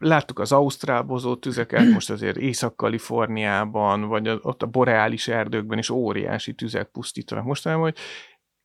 [0.00, 6.52] láttuk az ausztrál bozó tüzeket, most azért Észak-Kaliforniában, vagy ott a boreális erdőkben is óriási
[6.52, 7.44] tüzek pusztítanak.
[7.44, 7.96] Mostanában, hogy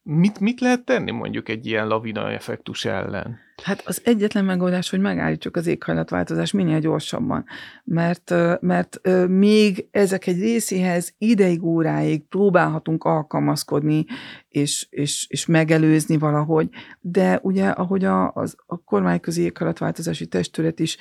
[0.07, 3.39] mit, mit lehet tenni mondjuk egy ilyen lavina effektus ellen?
[3.63, 7.45] Hát az egyetlen megoldás, hogy megállítsuk az éghajlatváltozást minél gyorsabban,
[7.83, 14.05] mert, mert még ezek egy részéhez ideig, óráig próbálhatunk alkalmazkodni,
[14.49, 16.69] és, és, és megelőzni valahogy,
[17.01, 20.97] de ugye, ahogy a, az, a kormányközi éghajlatváltozási testület is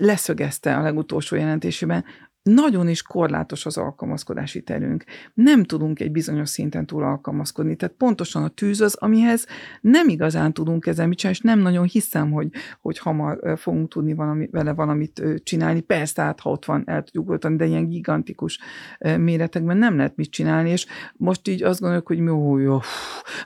[0.00, 2.04] leszögezte a legutolsó jelentésében,
[2.46, 5.04] nagyon is korlátos az alkalmazkodási terünk.
[5.34, 7.76] Nem tudunk egy bizonyos szinten túl alkalmazkodni.
[7.76, 9.46] Tehát pontosan a tűz az, amihez
[9.80, 14.14] nem igazán tudunk ezzel mit csinálni, és nem nagyon hiszem, hogy, hogy hamar fogunk tudni
[14.14, 15.80] valami, vele valamit csinálni.
[15.80, 18.58] Persze, hát ha ott van, el tudjuk oltani, de ilyen gigantikus
[19.18, 22.78] méretekben nem lehet mit csinálni, és most így azt gondoljuk, hogy jó, jó,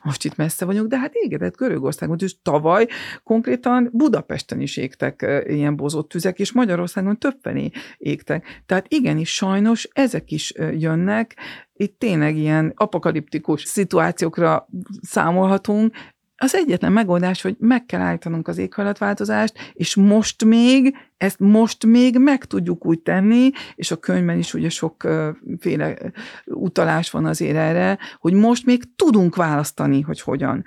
[0.03, 2.87] most itt messze vagyunk, de hát égedett Görögországon, és tavaly
[3.23, 8.63] konkrétan Budapesten is égtek ilyen bozott tüzek, és Magyarországon többfelé égtek.
[8.67, 11.37] Tehát igenis sajnos ezek is jönnek,
[11.73, 14.69] itt tényleg ilyen apokaliptikus szituációkra
[15.03, 15.95] számolhatunk,
[16.43, 22.19] az egyetlen megoldás, hogy meg kell állítanunk az éghajlatváltozást, és most még, ezt most még
[22.19, 25.97] meg tudjuk úgy tenni, és a könyvben is ugye sokféle
[26.45, 30.65] utalás van azért erre, hogy most még tudunk választani, hogy hogyan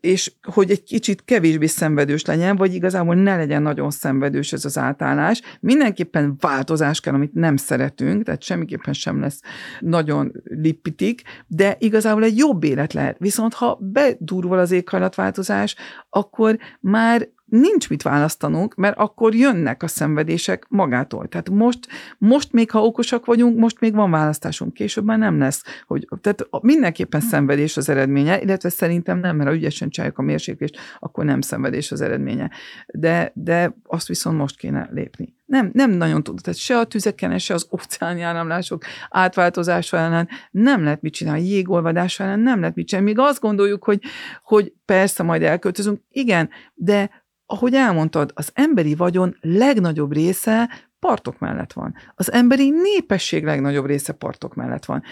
[0.00, 4.78] és hogy egy kicsit kevésbé szenvedős legyen, vagy igazából ne legyen nagyon szenvedős ez az
[4.78, 5.42] átállás.
[5.60, 9.40] Mindenképpen változás kell, amit nem szeretünk, tehát semmiképpen sem lesz
[9.80, 13.16] nagyon lippitik, de igazából egy jobb élet lehet.
[13.18, 15.76] Viszont ha bedurval az éghajlatváltozás,
[16.08, 21.28] akkor már nincs mit választanunk, mert akkor jönnek a szenvedések magától.
[21.28, 25.62] Tehát most, most még, ha okosak vagyunk, most még van választásunk, később már nem lesz.
[25.86, 30.76] Hogy, tehát mindenképpen szenvedés az eredménye, illetve szerintem nem, mert ha ügyesen csináljuk a mérséklést,
[30.98, 32.50] akkor nem szenvedés az eredménye.
[32.86, 35.34] De, de azt viszont most kéne lépni.
[35.46, 40.82] Nem, nem nagyon tudod, tehát se a tüzeken, se az óceáni áramlások átváltozása ellen nem
[40.82, 43.10] lehet mit csinálni, jégolvadás ellen nem lehet mit csinálni.
[43.10, 44.00] Még azt gondoljuk, hogy,
[44.42, 51.72] hogy persze majd elköltözünk, igen, de ahogy elmondtad, az emberi vagyon legnagyobb része partok mellett
[51.72, 51.94] van.
[52.14, 55.02] Az emberi népesség legnagyobb része partok mellett van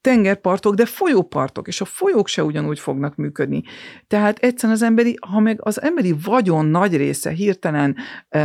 [0.00, 3.62] tengerpartok, de folyópartok, és a folyók se ugyanúgy fognak működni.
[4.06, 7.96] Tehát egyszerűen az emberi, ha meg az emberi vagyon nagy része hirtelen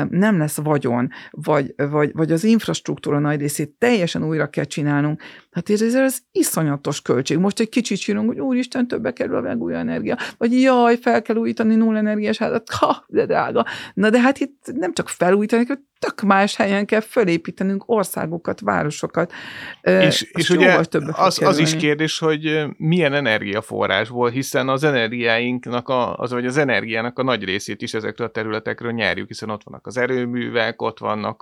[0.10, 5.70] nem lesz vagyon, vagy, vagy, vagy az infrastruktúra nagy részét teljesen újra kell csinálnunk, hát
[5.70, 7.38] ez, ez iszonyatos költség.
[7.38, 11.36] Most egy kicsit sírunk, hogy úristen, többe kerül a megújuló energia, vagy jaj, fel kell
[11.36, 13.66] újítani null energiás házat, ha, de drága.
[13.94, 15.66] Na de hát itt nem csak felújítani,
[16.04, 19.34] tök más helyen kell fölépítenünk országokat, városokat.
[19.82, 20.80] És, és ugye
[21.12, 27.20] az, az is kérdés, hogy milyen energiaforrásból, hiszen az energiáinknak, a, az, vagy az energiának
[27.20, 31.42] a nagy részét is ezekről a területekről nyerjük, hiszen ott vannak az erőművek, ott vannak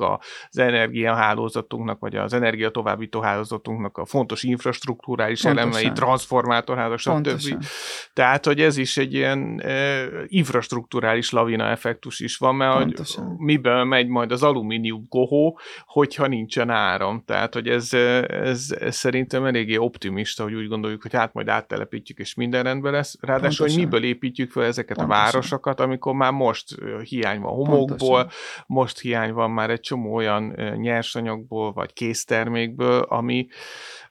[0.50, 5.69] az energiahálózatunknak, vagy az energia továbbító hálózatunknak a fontos infrastruktúrális Pontosan.
[5.69, 7.00] elemei, transformátorhálózat,
[7.39, 7.65] stb.
[8.13, 13.84] Tehát, hogy ez is egy ilyen e, infrastruktúrális lavina effektus is van, mert hogy miből
[13.84, 17.24] megy majd az alumínium kohó, hogyha nincsen áram.
[17.26, 22.18] Tehát, hogy ez, ez, ez szerintem eléggé optimista, hogy úgy gondoljuk, hogy hát majd áttelepítjük,
[22.18, 23.18] és minden rendben lesz.
[23.20, 23.76] Ráadásul, Pontosan.
[23.76, 25.22] hogy miből építjük fel ezeket Pontosan.
[25.22, 28.30] a városokat, amikor már most hiány van homokból, Pontosan.
[28.68, 30.44] most hiány van már egy csomó olyan
[30.76, 33.48] nyersanyagból, vagy késztermékből, ami,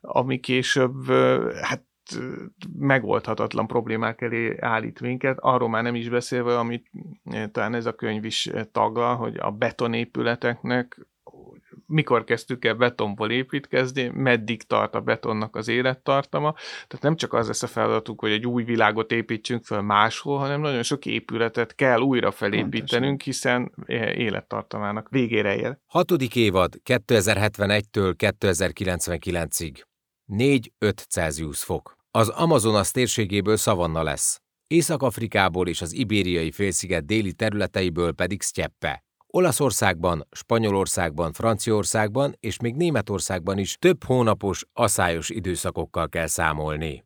[0.01, 1.11] ami később,
[1.63, 1.89] hát
[2.79, 6.91] megoldhatatlan problémák elé állít minket, arról már nem is beszélve, amit
[7.53, 11.07] talán ez a könyv is tagal, hogy a betonépületeknek
[11.87, 16.53] mikor kezdtük el betonból építkezni, meddig tart a betonnak az élettartama.
[16.87, 20.61] Tehát nem csak az lesz a feladatunk, hogy egy új világot építsünk fel máshol, hanem
[20.61, 23.73] nagyon sok épületet kell újra felépítenünk, hiszen
[24.15, 25.79] élettartamának végére ér.
[25.87, 29.83] Hatodik évad 2071-től 2099-ig.
[30.29, 30.69] 4-5
[31.09, 31.99] Celsius fok.
[32.13, 34.41] Az Amazonas térségéből szavanna lesz.
[34.67, 39.05] Észak-Afrikából és az ibériai félsziget déli területeiből pedig sztyeppe.
[39.27, 47.05] Olaszországban, Spanyolországban, Franciaországban és még Németországban is több hónapos, aszályos időszakokkal kell számolni.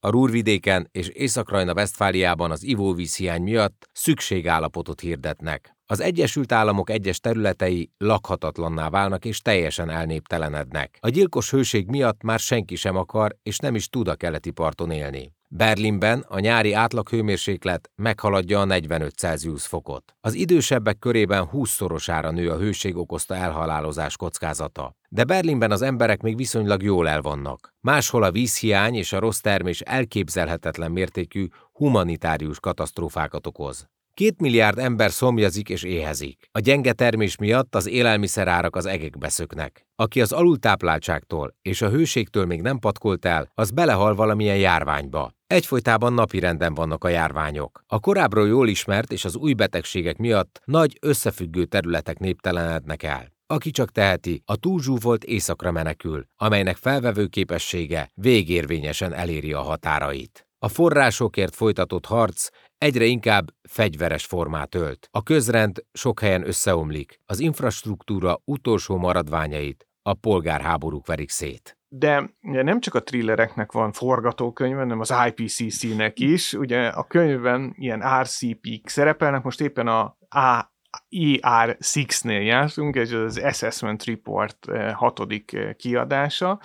[0.00, 5.76] A Rúrvidéken és Észak-Rajna-Vesztfáliában az ivóvízhiány miatt szükségállapotot hirdetnek.
[5.92, 10.98] Az Egyesült Államok egyes területei lakhatatlanná válnak és teljesen elnéptelenednek.
[11.00, 14.90] A gyilkos hőség miatt már senki sem akar és nem is tud a keleti parton
[14.90, 15.32] élni.
[15.48, 20.14] Berlinben a nyári átlaghőmérséklet meghaladja a 45 Celsius fokot.
[20.20, 24.96] Az idősebbek körében 20-szorosára nő a hőség okozta elhalálozás kockázata.
[25.08, 27.74] De Berlinben az emberek még viszonylag jól elvannak.
[27.80, 33.90] Máshol a vízhiány és a rossz termés elképzelhetetlen mértékű humanitárius katasztrófákat okoz.
[34.14, 36.48] Két milliárd ember szomjazik és éhezik.
[36.50, 39.86] A gyenge termés miatt az élelmiszerárak az egekbe szöknek.
[39.96, 45.32] Aki az alultápláltságtól és a hőségtől még nem patkolt el, az belehal valamilyen járványba.
[45.46, 47.82] Egyfolytában napirenden vannak a járványok.
[47.86, 53.32] A korábbról jól ismert és az új betegségek miatt nagy összefüggő területek néptelenednek el.
[53.46, 60.46] Aki csak teheti, a túlzsúfolt éjszakra menekül, amelynek felvevő képessége végérvényesen eléri a határait.
[60.64, 62.48] A forrásokért folytatott harc
[62.82, 65.08] egyre inkább fegyveres formát ölt.
[65.10, 71.76] A közrend sok helyen összeomlik, az infrastruktúra utolsó maradványait a polgárháborúk verik szét.
[71.88, 76.52] De nem csak a thrillereknek van forgatókönyve, hanem az IPCC-nek is.
[76.52, 80.70] Ugye a könyvben ilyen RCP-k szerepelnek, most éppen a A
[81.10, 86.60] ER6-nél jártunk, ez az Assessment Report eh, hatodik eh, kiadása.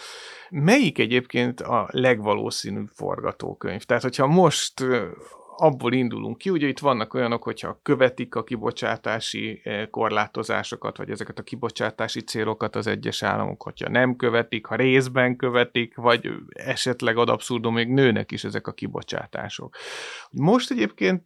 [0.49, 3.84] Melyik egyébként a legvalószínűbb forgatókönyv?
[3.84, 5.01] Tehát, hogyha most eh,
[5.60, 11.43] abból indulunk ki, ugye itt vannak olyanok, hogyha követik a kibocsátási korlátozásokat, vagy ezeket a
[11.43, 17.74] kibocsátási célokat az egyes államok, hogyha nem követik, ha részben követik, vagy esetleg ad abszurdum,
[17.74, 19.76] még nőnek is ezek a kibocsátások.
[20.32, 21.24] Most egyébként,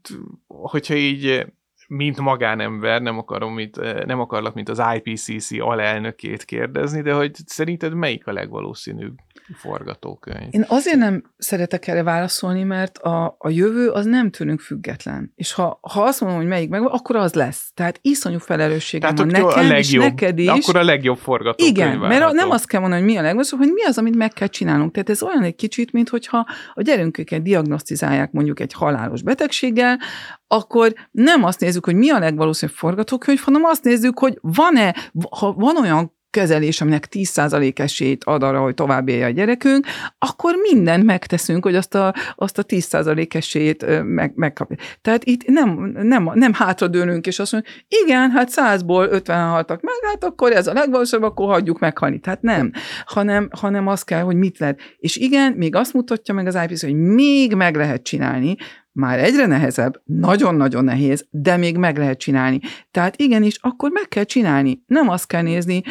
[0.48, 1.46] hogyha így
[1.94, 7.32] mint magánember, nem, akarom, mint, eh, nem akarlak, mint az IPCC alelnökét kérdezni, de hogy
[7.46, 9.14] szerinted melyik a legvalószínűbb
[9.56, 10.48] forgatókönyv?
[10.50, 15.32] Én azért nem szeretek erre válaszolni, mert a, a jövő az nem tőlünk független.
[15.36, 17.72] És ha, ha azt mondom, hogy melyik meg, akkor az lesz.
[17.74, 20.48] Tehát iszonyú felelősségem van nekem, a legjobb, és neked is.
[20.48, 23.76] Akkor a legjobb forgatókönyv Igen, mert nem azt kell mondani, hogy mi a legvalószínűbb, hogy
[23.76, 24.92] mi az, amit meg kell csinálnunk.
[24.92, 30.00] Tehát ez olyan egy kicsit, mint hogyha a gyerünköket diagnosztizálják mondjuk egy halálos betegséggel,
[30.48, 34.96] akkor nem azt nézzük, hogy mi a legvalószínűbb forgatókönyv, hanem azt nézzük, hogy van-e,
[35.30, 39.86] ha van olyan kezelés, aminek 10% esélyt ad arra, hogy tovább élje a gyerekünk,
[40.20, 44.78] akkor mindent megteszünk, hogy azt a, azt a 10% esélyt meg, megkapja.
[45.02, 49.96] Tehát itt nem, nem, nem hátradőlünk, és azt mondjuk, igen, hát 100-ból 50 haltak meg,
[50.10, 52.20] hát akkor ez a legvalószínűbb, akkor hagyjuk meghalni.
[52.20, 52.72] Tehát nem,
[53.06, 54.80] hanem, hanem az kell, hogy mit lehet.
[54.98, 58.56] És igen, még azt mutatja meg az IPC, hogy még meg lehet csinálni,
[58.92, 62.60] már egyre nehezebb, nagyon-nagyon nehéz, de még meg lehet csinálni.
[62.92, 64.84] Tehát igenis, akkor meg kell csinálni.
[64.86, 65.84] Nem azt kell nézni,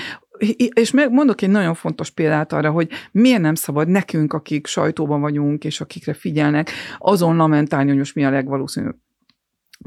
[0.75, 5.65] és mondok egy nagyon fontos példát arra, hogy miért nem szabad nekünk, akik sajtóban vagyunk,
[5.65, 8.97] és akikre figyelnek, azon lamentálni, hogy most mi a legvalószínűbb.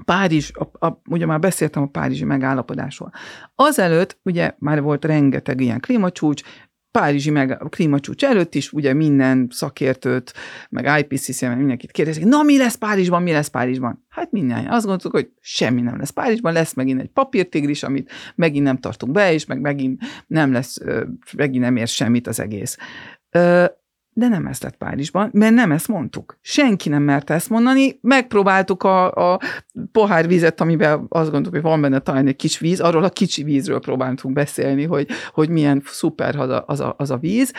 [0.05, 3.11] Párizs, a, a, ugye már beszéltem a párizsi megállapodásról.
[3.55, 6.43] Azelőtt ugye már volt rengeteg ilyen klímacsúcs,
[6.99, 10.33] Párizsi meg a klímacsúcs előtt is, ugye minden szakértőt,
[10.69, 14.05] meg IPCC, meg mindenkit kérdezik, na mi lesz Párizsban, mi lesz Párizsban?
[14.09, 14.67] Hát minden.
[14.67, 19.11] Azt gondoltuk, hogy semmi nem lesz Párizsban, lesz megint egy papírtigris, amit megint nem tartunk
[19.11, 20.77] be, és meg megint nem lesz,
[21.37, 22.77] megint nem ér semmit az egész.
[24.13, 26.37] De nem ez lett Párizsban, mert nem ezt mondtuk.
[26.41, 27.99] Senki nem merte ezt mondani.
[28.01, 29.39] Megpróbáltuk a, a
[29.91, 33.43] pohár vizet, amiben azt gondoltuk, hogy van benne talán egy kis víz, arról a kicsi
[33.43, 37.53] vízről próbáltunk beszélni, hogy, hogy milyen szuper az a, az, a, az a víz,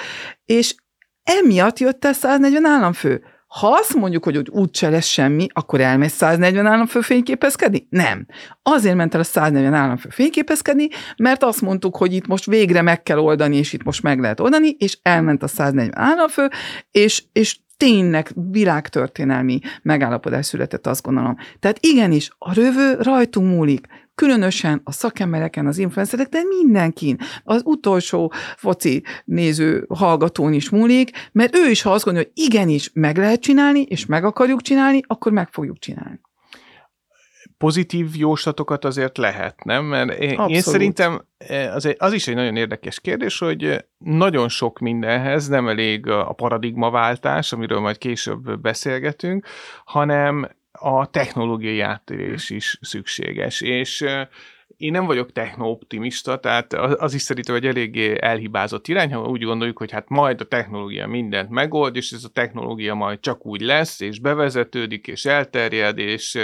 [0.45, 0.75] és
[1.23, 3.23] emiatt jött el 140 államfő.
[3.61, 7.87] Ha azt mondjuk, hogy úgyse lesz semmi, akkor elmegy 140 államfő fényképezkedni?
[7.91, 8.27] Nem.
[8.63, 13.03] Azért ment el a 140 államfő fényképezkedni, mert azt mondtuk, hogy itt most végre meg
[13.03, 16.49] kell oldani, és itt most meg lehet oldani, és elment a 140 államfő,
[16.91, 21.37] és, és tényleg világtörténelmi megállapodás született, azt gondolom.
[21.61, 28.33] Tehát igenis, a rövő rajtunk múlik különösen a szakembereken, az influencerek, de mindenkin, az utolsó
[28.57, 33.41] foci néző hallgatón is múlik, mert ő is, ha azt gondolja, hogy igenis meg lehet
[33.41, 36.21] csinálni, és meg akarjuk csinálni, akkor meg fogjuk csinálni
[37.59, 39.85] pozitív jóslatokat azért lehet, nem?
[39.85, 44.49] Mert én, én szerintem eh, az, egy, az is egy nagyon érdekes kérdés, hogy nagyon
[44.49, 49.47] sok mindenhez nem elég a paradigmaváltás, amiről majd később beszélgetünk,
[49.85, 53.61] hanem a technológiai áttérés is szükséges.
[53.61, 54.05] És
[54.77, 59.79] én nem vagyok techno-optimista, tehát az is szerintem egy eléggé elhibázott irány, ha úgy gondoljuk,
[59.79, 64.01] hogy hát majd a technológia mindent megold, és ez a technológia majd csak úgy lesz,
[64.01, 66.39] és bevezetődik, és elterjed, és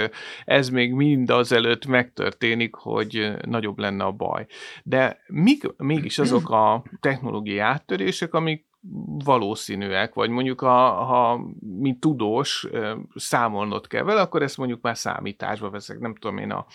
[0.44, 4.46] ez még mind azelőtt megtörténik, hogy nagyobb lenne a baj.
[4.84, 8.68] De mik mégis azok a technológiai áttörések, amik
[9.24, 12.66] valószínűek, vagy mondjuk ha, ha mint tudós
[13.14, 16.66] számolnod kell vele, akkor ezt mondjuk már számításba veszek, nem tudom én, a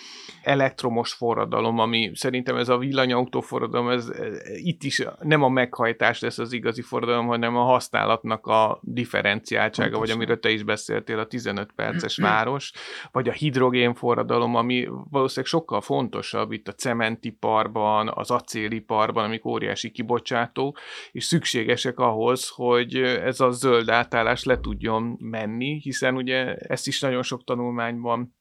[0.43, 6.19] elektromos forradalom, ami szerintem ez a villanyautó forradalom, ez, ez, itt is nem a meghajtás
[6.19, 10.07] lesz az igazi forradalom, hanem a használatnak a differenciáltsága, Pontosan.
[10.07, 12.71] vagy amiről te is beszéltél, a 15 perces város,
[13.11, 19.91] vagy a hidrogén forradalom, ami valószínűleg sokkal fontosabb itt a cementiparban, az acéliparban, amik óriási
[19.91, 20.77] kibocsátó,
[21.11, 27.01] és szükségesek ahhoz, hogy ez a zöld átállás le tudjon menni, hiszen ugye ezt is
[27.01, 28.35] nagyon sok tanulmányban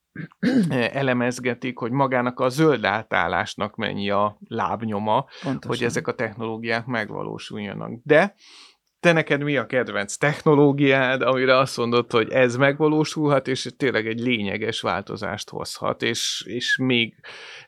[0.92, 5.70] elemezgetik, hogy magának a zöld átállásnak mennyi a lábnyoma, Pontosan.
[5.70, 8.00] hogy ezek a technológiák megvalósuljanak.
[8.02, 8.34] De
[9.04, 14.20] te neked mi a kedvenc technológiád, amire azt mondod, hogy ez megvalósulhat, és tényleg egy
[14.20, 17.14] lényeges változást hozhat, és, és még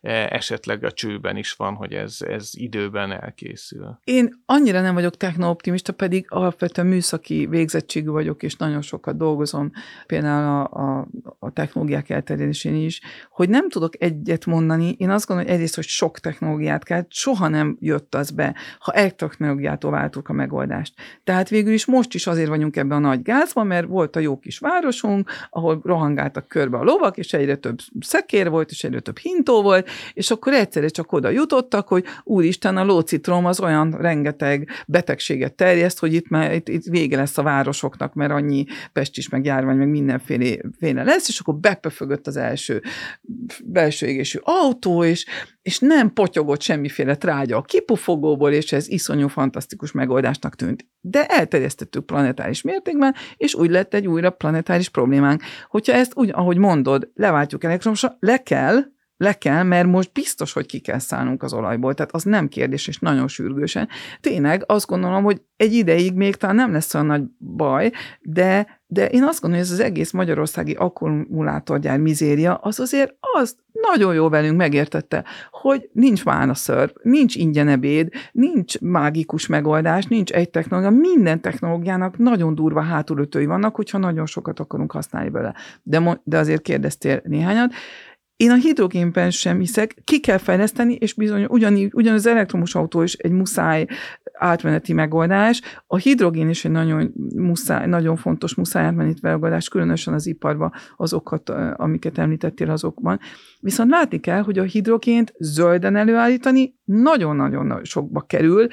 [0.01, 3.99] e, esetleg a csőben is van, hogy ez, ez időben elkészül.
[4.05, 9.70] Én annyira nem vagyok technooptimista, pedig alapvetően műszaki végzettségű vagyok, és nagyon sokat dolgozom,
[10.07, 11.09] például a, a,
[11.39, 14.95] a technológiák elterjedésén is, hogy nem tudok egyet mondani.
[14.99, 18.93] Én azt gondolom, hogy egyrészt, hogy sok technológiát kell, soha nem jött az be, ha
[18.93, 20.95] egy technológiától váltuk a megoldást
[21.26, 24.38] tehát végül is most is azért vagyunk ebben a nagy gázban, mert volt a jó
[24.38, 29.18] kis városunk, ahol rohangáltak körbe a lovak, és egyre több szekér volt, és egyre több
[29.18, 34.68] hintó volt, és akkor egyszerre csak oda jutottak, hogy úristen, a lócitrom az olyan rengeteg
[34.86, 39.44] betegséget terjeszt, hogy itt már itt, itt vége lesz a városoknak, mert annyi pestis, meg
[39.44, 42.82] járvány, meg mindenféle lesz, és akkor bepöfögött az első
[43.64, 45.26] belső égésű autó, és,
[45.66, 50.86] és nem potyogott semmiféle trágya a kipufogóból, és ez iszonyú fantasztikus megoldásnak tűnt.
[51.00, 55.42] De elterjesztettük planetáris mértékben, és úgy lett egy újra planetáris problémánk.
[55.68, 58.78] Hogyha ezt úgy, ahogy mondod, leváltjuk elektromosra, le kell,
[59.16, 62.88] le kell, mert most biztos, hogy ki kell szállnunk az olajból, tehát az nem kérdés,
[62.88, 63.88] és nagyon sürgősen.
[64.20, 69.08] Tényleg azt gondolom, hogy egy ideig még talán nem lesz olyan nagy baj, de, de
[69.08, 73.56] én azt gondolom, hogy ez az egész magyarországi akkumulátorgyár mizéria, az azért azt
[73.90, 80.50] nagyon jó velünk megértette, hogy nincs szörp, nincs ingyen ebéd, nincs mágikus megoldás, nincs egy
[80.50, 85.54] technológia, minden technológiának nagyon durva hátulütői vannak, hogyha nagyon sokat akarunk használni vele.
[85.82, 87.72] De, de azért kérdeztél néhányat,
[88.37, 93.12] én a hidrogénben sem hiszek, ki kell fejleszteni, és bizony ugyanígy, ugyanaz elektromos autó is
[93.12, 93.87] egy muszáj
[94.39, 95.62] átmeneti megoldás.
[95.87, 101.51] A hidrogén is egy nagyon, muszáj, nagyon fontos muszáj átmeneti megoldás, különösen az iparban azokat,
[101.76, 103.18] amiket említettél azokban.
[103.61, 108.66] Viszont látni kell, hogy a hidrogént zölden előállítani nagyon-nagyon sokba kerül,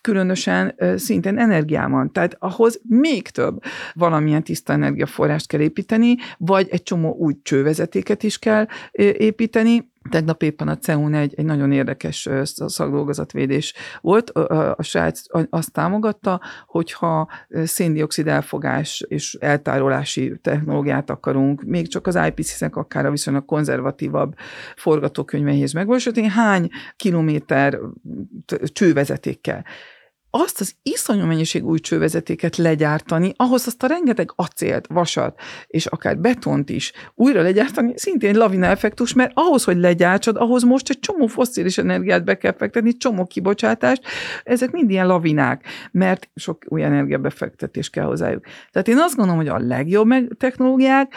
[0.00, 2.12] különösen szintén energiában.
[2.12, 3.62] Tehát ahhoz még több
[3.94, 10.68] valamilyen tiszta energiaforrást kell építeni, vagy egy csomó új csővezetéket is kell építeni, Tegnap éppen
[10.68, 14.30] a CEUN egy, egy nagyon érdekes szakdolgozatvédés volt.
[14.30, 15.20] A Svájc
[15.50, 17.28] azt támogatta, hogyha
[17.64, 24.34] széndiokszid elfogás és eltárolási technológiát akarunk, még csak az IPCC-nek akár a viszonylag konzervatívabb
[24.76, 27.78] forgatókönyvehéz megvalósítani, hány kilométer
[28.72, 29.64] csővezetékkel
[30.30, 36.18] azt az iszonyú mennyiség új csővezetéket legyártani, ahhoz azt a rengeteg acélt, vasat, és akár
[36.18, 41.26] betont is újra legyártani, szintén lavina effektus, mert ahhoz, hogy legyártsad, ahhoz most egy csomó
[41.26, 44.02] fosszilis energiát be kell fektetni, csomó kibocsátást,
[44.44, 48.44] ezek mind ilyen lavinák, mert sok új energiabefektetés kell hozzájuk.
[48.72, 51.14] Tehát én azt gondolom, hogy a legjobb technológiák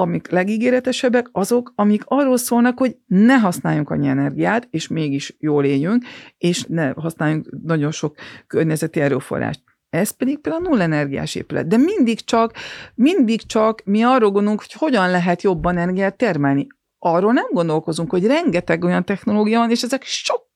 [0.00, 6.04] amik legígéretesebbek, azok, amik arról szólnak, hogy ne használjunk annyi energiát, és mégis jól éljünk,
[6.38, 9.62] és ne használjunk nagyon sok környezeti erőforrást.
[9.90, 11.66] Ez pedig például null energiás épület.
[11.66, 12.52] De mindig csak,
[12.94, 16.66] mindig csak mi arról gondolunk, hogy hogyan lehet jobban energiát termelni
[16.98, 20.02] arról nem gondolkozunk, hogy rengeteg olyan technológia van, és ezek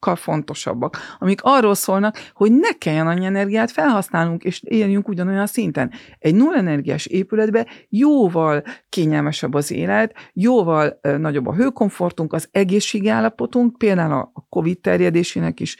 [0.03, 5.91] sokkal fontosabbak, amik arról szólnak, hogy ne kelljen annyi energiát felhasználnunk, és éljünk ugyanolyan szinten.
[6.19, 14.13] Egy nullenergiás épületbe jóval kényelmesebb az élet, jóval nagyobb a hőkomfortunk, az egészségi állapotunk, például
[14.13, 15.77] a COVID terjedésének is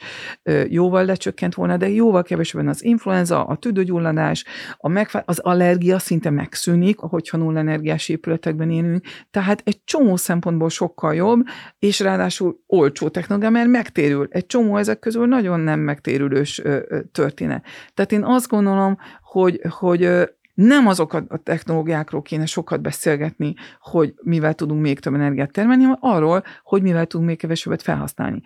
[0.67, 4.45] jóval lecsökkent volna, de jóval kevesebben az influenza, a tüdőgyulladás,
[4.77, 10.69] a megfá- az allergia szinte megszűnik, hogyha nullenergiás épületekben élünk, tehát egy csomó szempont szempontból
[10.69, 11.45] sokkal jobb,
[11.79, 13.69] és ráadásul olcsó technológia, mert
[14.17, 14.41] megtérül.
[14.41, 16.61] Egy csomó ezek közül nagyon nem megtérülős
[17.11, 17.65] történet.
[17.93, 20.09] Tehát én azt gondolom, hogy, hogy
[20.53, 25.97] nem azok a technológiákról kéne sokat beszélgetni, hogy mivel tudunk még több energiát termelni, hanem
[26.01, 28.41] arról, hogy mivel tudunk még kevesebbet felhasználni.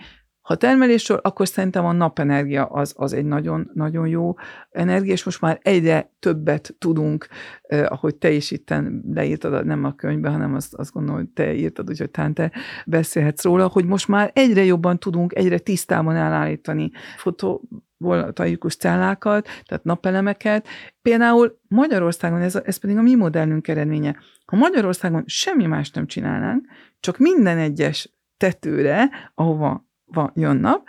[0.48, 4.34] Ha termelésről, akkor szerintem a napenergia az, az egy nagyon, nagyon jó
[4.70, 7.28] energia, és most már egyre többet tudunk,
[7.62, 11.54] eh, ahogy te is itten leírtad, nem a könyvben, hanem azt, azt gondolom, hogy te
[11.54, 12.52] írtad, úgyhogy talán te
[12.86, 19.84] beszélhetsz róla, hogy most már egyre jobban tudunk, egyre tisztában elállítani fotó voltaikus cellákat, tehát
[19.84, 20.68] napelemeket.
[21.02, 26.66] Például Magyarországon, ez, ez pedig a mi modellünk eredménye, ha Magyarországon semmi más nem csinálnánk,
[27.00, 30.88] csak minden egyes tetőre, ahova van, jön nap,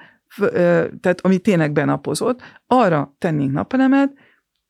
[1.01, 4.13] tehát ami tényleg benapozott, arra tennénk napelemet,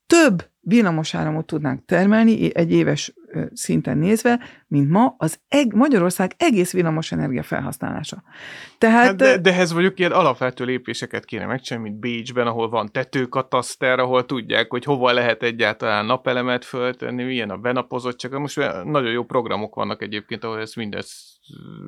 [0.07, 3.15] több villamosáramot tudnánk termelni egy éves
[3.53, 8.23] szinten nézve, mint ma az eg- Magyarország egész villamosenergia felhasználása.
[8.79, 12.93] Tehát, hát de, de ehhez vagyok ilyen alapvető lépéseket kéne megcsinálni, mint Bécsben, ahol van
[12.93, 18.39] tetőkataszter, ahol tudják, hogy hova lehet egyáltalán napelemet föltenni, milyen a benapozottság.
[18.39, 21.17] Most nagyon jó programok vannak egyébként, ahol ezt mindezt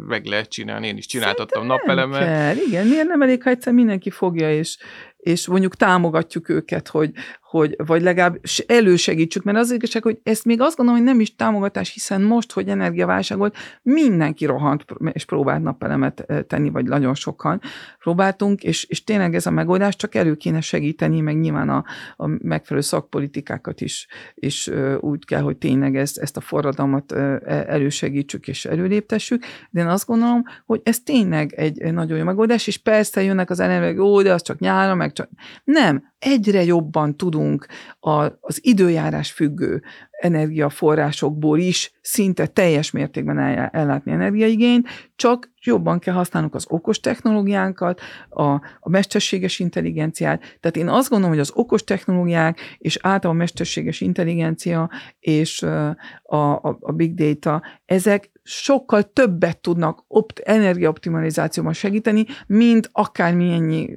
[0.07, 0.87] meg lehet csinálni.
[0.87, 2.21] Én is csináltattam napelemet.
[2.21, 2.57] Kell.
[2.57, 4.79] Igen, miért nem elég, ha egyszer mindenki fogja, és,
[5.17, 7.11] és mondjuk támogatjuk őket, hogy,
[7.41, 11.35] hogy vagy legalább elősegítsük, mert az igazság, hogy ezt még azt gondolom, hogy nem is
[11.35, 17.61] támogatás, hiszen most, hogy energiaválság volt, mindenki rohant és próbált napelemet tenni, vagy nagyon sokan
[17.99, 21.85] próbáltunk, és, és tényleg ez a megoldás, csak elő kéne segíteni, meg nyilván a,
[22.17, 28.49] a megfelelő szakpolitikákat is, és úgy kell, hogy tényleg ezt, ezt a forradalmat e, elősegítsük
[28.49, 33.23] és előléptessük, de én azt gondolom, hogy ez tényleg egy nagyon jó megoldás, és persze
[33.23, 35.29] jönnek az energiák, ó, de az csak nyára, meg csak...
[35.65, 37.67] Nem, egyre jobban tudunk
[38.01, 38.11] a,
[38.41, 39.83] az időjárás függő
[40.21, 43.39] energiaforrásokból is szinte teljes mértékben
[43.73, 48.43] ellátni energiaigényt, csak jobban kell használnunk az okos technológiánkat, a,
[48.81, 50.41] a mesterséges intelligenciát.
[50.61, 55.97] Tehát én azt gondolom, hogy az okos technológiák és általában mesterséges intelligencia és a,
[56.37, 63.91] a, a big data, ezek sokkal többet tudnak opt, energiaoptimalizációban segíteni, mint akármilyen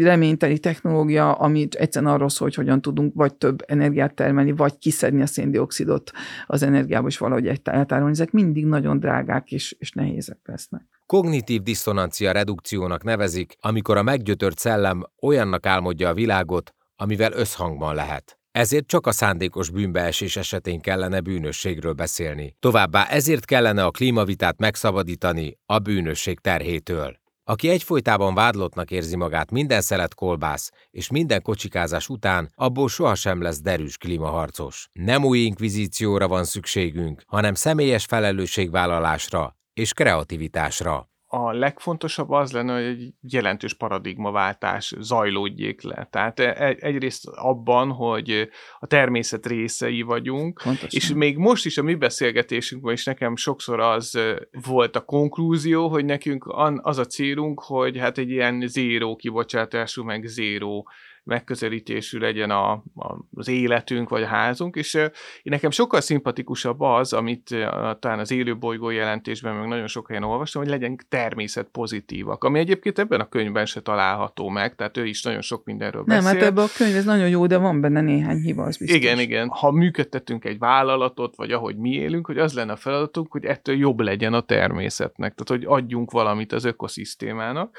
[0.00, 5.22] reményteli technológia, amit egyszerűen arról szól, hogy hogyan tudunk vagy több energiát termelni, vagy kiszedni
[5.22, 6.10] a széndiokszidot
[6.46, 8.12] az energiából, és valahogy eltárolni.
[8.12, 10.82] Ezek mindig nagyon drágák és, és nehézek lesznek.
[11.06, 18.38] Kognitív diszonancia redukciónak nevezik, amikor a meggyötört szellem olyannak álmodja a világot, amivel összhangban lehet.
[18.56, 22.56] Ezért csak a szándékos bűnbeesés esetén kellene bűnösségről beszélni.
[22.58, 27.16] Továbbá ezért kellene a klímavitát megszabadítani a bűnösség terhétől.
[27.44, 33.60] Aki egyfolytában vádlottnak érzi magát minden szelet kolbász és minden kocsikázás után, abból sohasem lesz
[33.60, 34.88] derűs klímaharcos.
[34.92, 42.84] Nem új inkvizícióra van szükségünk, hanem személyes felelősségvállalásra és kreativitásra a legfontosabb az lenne, hogy
[42.84, 46.08] egy jelentős paradigmaváltás zajlódjék le.
[46.10, 48.48] Tehát e, egyrészt abban, hogy
[48.78, 50.88] a természet részei vagyunk, Pontosan.
[50.90, 54.18] és még most is a mi beszélgetésünkben is nekem sokszor az
[54.66, 56.44] volt a konklúzió, hogy nekünk
[56.82, 60.88] az a célunk, hogy hát egy ilyen zéró kibocsátású, meg zéró
[61.26, 65.10] megközelítésű legyen a, a, az életünk vagy a házunk, és én
[65.42, 67.56] nekem sokkal szimpatikusabb az, amit
[67.98, 72.98] talán az élőbolygó jelentésben meg nagyon sok helyen olvastam, hogy legyen természet pozitívak, ami egyébként
[72.98, 76.38] ebben a könyvben se található meg, tehát ő is nagyon sok mindenről Nem, beszél.
[76.38, 78.96] hát ebben a könyv ez nagyon jó, de van benne néhány hiba, az biztos.
[78.96, 79.48] Igen, igen.
[79.48, 83.76] Ha működtetünk egy vállalatot, vagy ahogy mi élünk, hogy az lenne a feladatunk, hogy ettől
[83.76, 87.78] jobb legyen a természetnek, tehát hogy adjunk valamit az ökoszisztémának.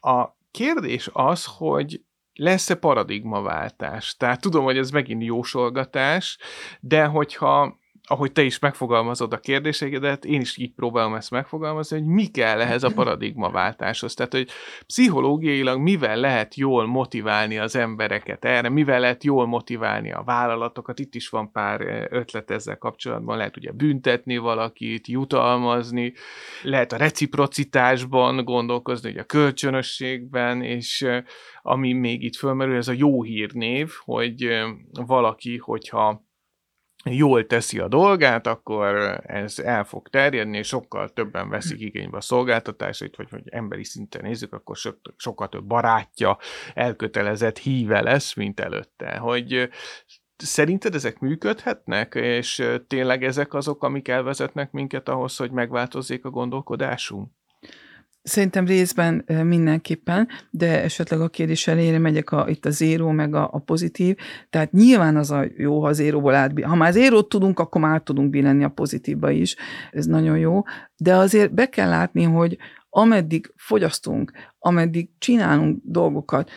[0.00, 2.00] A kérdés az, hogy
[2.42, 4.16] lesz-e paradigmaváltás?
[4.16, 6.38] Tehát tudom, hogy ez megint jósolgatás,
[6.80, 12.06] de hogyha ahogy te is megfogalmazod a kérdéseidet, én is így próbálom ezt megfogalmazni, hogy
[12.06, 14.14] mi kell ehhez a paradigmaváltáshoz.
[14.14, 14.48] Tehát, hogy
[14.86, 20.98] pszichológiailag mivel lehet jól motiválni az embereket erre, mivel lehet jól motiválni a vállalatokat.
[20.98, 23.36] Itt is van pár eh, ötlet ezzel kapcsolatban.
[23.36, 26.12] Lehet ugye büntetni valakit, jutalmazni,
[26.62, 31.22] lehet a reciprocitásban gondolkozni, ugye a kölcsönösségben, és eh,
[31.62, 36.30] ami még itt fölmerül, ez a jó hírnév, hogy eh, valaki, hogyha
[37.04, 42.20] jól teszi a dolgát, akkor ez el fog terjedni, és sokkal többen veszik igénybe a
[42.20, 46.38] szolgáltatásait, vagy hogy emberi szinten nézzük, akkor so, sokkal több barátja,
[46.74, 49.16] elkötelezett híve lesz, mint előtte.
[49.16, 49.68] Hogy
[50.36, 57.30] szerinted ezek működhetnek, és tényleg ezek azok, amik elvezetnek minket ahhoz, hogy megváltozzék a gondolkodásunk?
[58.22, 63.48] Szerintem részben mindenképpen, de esetleg a kérdés elére megyek a, itt a zéró, meg a,
[63.52, 64.16] a pozitív.
[64.50, 68.30] Tehát nyilván az a jó, ha zéróból át, ha már zérót tudunk, akkor már tudunk
[68.30, 69.56] billenni a pozitívba is.
[69.90, 70.62] Ez nagyon jó.
[70.96, 72.58] De azért be kell látni, hogy
[72.90, 76.50] ameddig fogyasztunk, ameddig csinálunk dolgokat,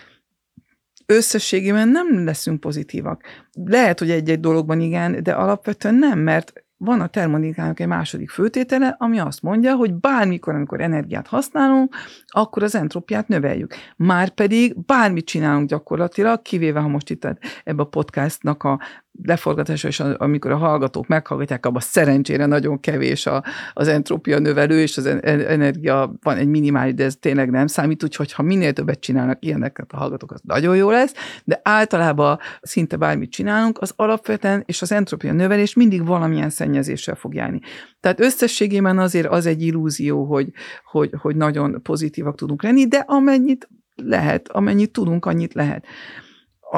[1.06, 3.24] összességében nem leszünk pozitívak.
[3.54, 8.96] Lehet, hogy egy-egy dologban igen, de alapvetően nem, mert van a termodinamikának egy második főtétele,
[9.00, 11.96] ami azt mondja, hogy bármikor, amikor energiát használunk,
[12.28, 13.74] akkor az entropiát növeljük.
[13.96, 17.28] Márpedig bármit csinálunk gyakorlatilag, kivéve ha most itt
[17.64, 18.80] ebbe a podcastnak a
[19.24, 23.44] leforgatása, és amikor a hallgatók meghallgatják, abban szerencsére nagyon kevés a,
[23.74, 28.34] az entrópia növelő, és az energia van egy minimális, de ez tényleg nem számít, úgyhogy
[28.34, 31.14] ha minél többet csinálnak ilyeneket a hallgatók, az nagyon jó lesz,
[31.44, 37.34] de általában szinte bármit csinálunk, az alapvetően, és az entrópia növelés mindig valamilyen szennyezéssel fog
[37.34, 37.60] járni.
[38.00, 40.52] Tehát összességében azért az egy illúzió, hogy,
[40.84, 45.86] hogy, hogy nagyon pozitívak tudunk lenni, de amennyit lehet, amennyit tudunk, annyit lehet.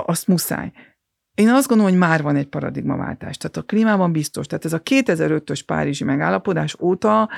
[0.05, 0.71] Azt muszáj.
[1.37, 3.37] Én azt gondolom, hogy már van egy paradigmaváltás.
[3.37, 4.47] Tehát a klímában biztos.
[4.47, 7.29] Tehát ez a 2005-ös Párizsi megállapodás óta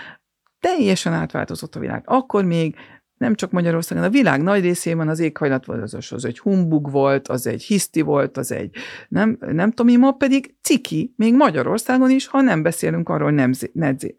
[0.59, 2.03] teljesen átváltozott a világ.
[2.05, 2.75] Akkor még
[3.19, 7.63] nem csak Magyarországon, a világ nagy részében az éghajlatváltozás az egy humbug volt, az egy
[7.63, 8.75] hiszti volt, az egy
[9.09, 13.51] nem, nem tudom, ma pedig ciki, még Magyarországon is, ha nem beszélünk arról, nem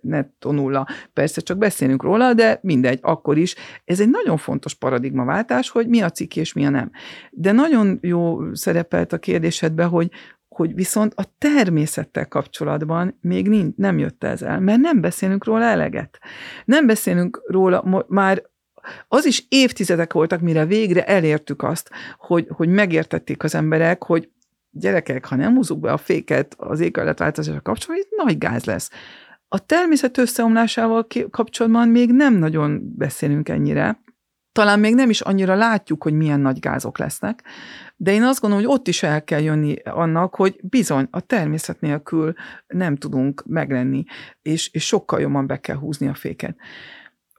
[0.01, 0.86] netto nulla.
[1.12, 3.55] Persze csak beszélünk róla, de mindegy, akkor is.
[3.84, 6.90] Ez egy nagyon fontos paradigmaváltás, hogy mi a ciki és mi a nem.
[7.30, 10.11] De nagyon jó szerepelt a kérdésedbe, hogy,
[10.48, 15.64] hogy viszont a természettel kapcsolatban még nincs, nem jött ez el, mert nem beszélünk róla
[15.64, 16.18] eleget.
[16.64, 18.48] Nem beszélünk róla, már
[19.09, 24.31] az is évtizedek voltak, mire végre elértük azt, hogy, hogy megértették az emberek, hogy
[24.70, 28.91] gyerekek, ha nem húzzuk be a féket az éghajlatváltozásra kapcsolatban, itt nagy gáz lesz.
[29.49, 34.03] A természet összeomlásával kapcsolatban még nem nagyon beszélünk ennyire,
[34.53, 37.43] talán még nem is annyira látjuk, hogy milyen nagy gázok lesznek,
[37.97, 41.81] de én azt gondolom, hogy ott is el kell jönni annak, hogy bizony a természet
[41.81, 42.33] nélkül
[42.66, 44.05] nem tudunk meglenni,
[44.43, 46.57] és, és sokkal jobban be kell húzni a féket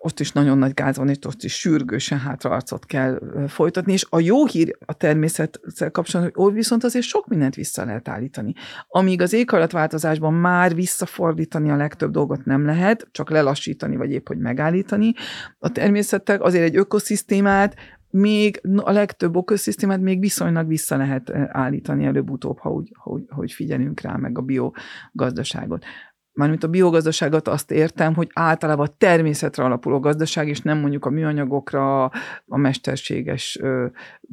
[0.04, 4.20] ott is nagyon nagy gáz van, és ott is sürgősen hátraarcot kell folytatni, és a
[4.20, 8.54] jó hír a természettel kapcsolatban, hogy viszont azért sok mindent vissza lehet állítani.
[8.88, 14.38] Amíg az éghajlatváltozásban már visszafordítani a legtöbb dolgot nem lehet, csak lelassítani, vagy épp hogy
[14.38, 15.14] megállítani,
[15.60, 17.76] a természettel azért egy ökoszisztémát
[18.10, 24.00] még a legtöbb ökoszisztémát még viszonylag vissza lehet állítani előbb-utóbb, ha úgy, hogy, hogy figyelünk
[24.00, 25.86] rá, meg a biogazdaságot
[26.34, 31.10] mármint a biogazdaságot azt értem, hogy általában a természetre alapuló gazdaság, és nem mondjuk a
[31.10, 32.04] műanyagokra,
[32.46, 33.60] a mesterséges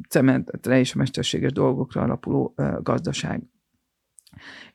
[0.09, 3.41] cementre és a mesterséges dolgokra alapuló gazdaság.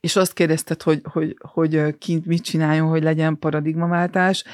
[0.00, 4.44] És azt kérdezted, hogy, hogy, hogy kint mit csináljon, hogy legyen paradigmaváltás.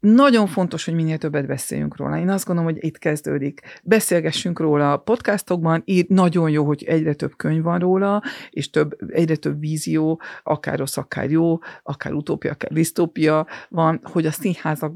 [0.00, 2.18] Nagyon fontos, hogy minél többet beszéljünk róla.
[2.18, 3.60] Én azt gondolom, hogy itt kezdődik.
[3.82, 8.96] Beszélgessünk róla a podcastokban, ír, nagyon jó, hogy egyre több könyv van róla, és több,
[9.08, 14.94] egyre több vízió, akár rossz, akár jó, akár utópia, akár disztópia van, hogy a színházak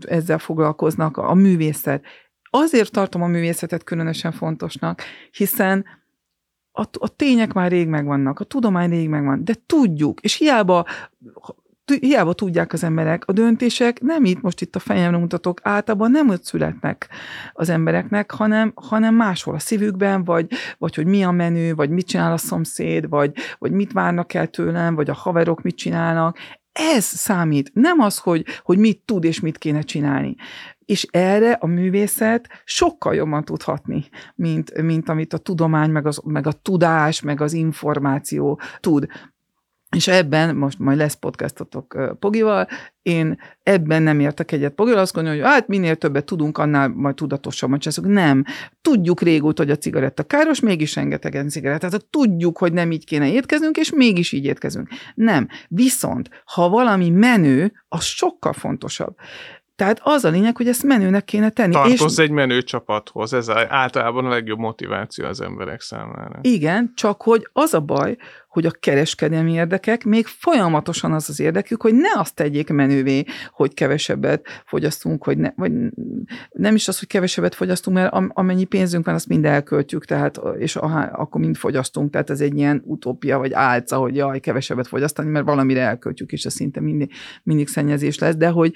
[0.00, 2.04] ezzel foglalkoznak, a művészet.
[2.50, 5.84] Azért tartom a művészetet különösen fontosnak, hiszen
[6.72, 10.86] a, a tények már rég megvannak, a tudomány rég megvan, de tudjuk, és hiába
[12.00, 16.28] hiába tudják az emberek, a döntések nem itt most itt a fejemre mutatok, általában nem
[16.28, 17.08] ott születnek
[17.52, 20.46] az embereknek, hanem, hanem máshol a szívükben, vagy,
[20.78, 24.46] vagy hogy mi a menő, vagy mit csinál a szomszéd, vagy, vagy mit várnak el
[24.46, 26.38] tőlem, vagy a haverok mit csinálnak.
[26.72, 30.34] Ez számít, nem az, hogy, hogy mit tud és mit kéne csinálni.
[30.84, 34.04] És erre a művészet sokkal jobban tudhatni,
[34.34, 39.06] mint, mint amit a tudomány, meg, az, meg a tudás, meg az információ tud.
[39.96, 42.68] És ebben, most majd lesz podcastotok Pogival,
[43.02, 47.14] én ebben nem értek egyet Pogival, azt gondolom, hogy hát minél többet tudunk, annál majd
[47.14, 48.14] tudatosabban csinálunk.
[48.14, 48.44] Nem.
[48.80, 52.06] Tudjuk régóta, hogy a cigaretta káros, mégis rengetegen cigarettát.
[52.10, 54.88] Tudjuk, hogy nem így kéne étkeznünk, és mégis így étkezünk.
[55.14, 55.48] Nem.
[55.68, 59.16] Viszont, ha valami menő, az sokkal fontosabb.
[59.76, 61.72] Tehát az a lényeg, hogy ezt menőnek kéne tenni.
[61.72, 62.24] Tartozz és...
[62.24, 66.38] egy menő csapathoz, ez általában a legjobb motiváció az emberek számára.
[66.40, 68.16] Igen, csak hogy az a baj,
[68.52, 73.74] hogy a kereskedelmi érdekek még folyamatosan az az érdekük, hogy ne azt tegyék menővé, hogy
[73.74, 75.72] kevesebbet fogyasztunk, hogy ne, vagy
[76.50, 80.76] nem is az, hogy kevesebbet fogyasztunk, mert amennyi pénzünk van, azt mind elköltjük, tehát, és
[80.76, 85.30] aha, akkor mind fogyasztunk, tehát ez egy ilyen utópia, vagy álca, hogy jaj, kevesebbet fogyasztani,
[85.30, 88.74] mert valamire elköltjük, és ez szinte mindig, mindig szennyezés lesz, de hogy,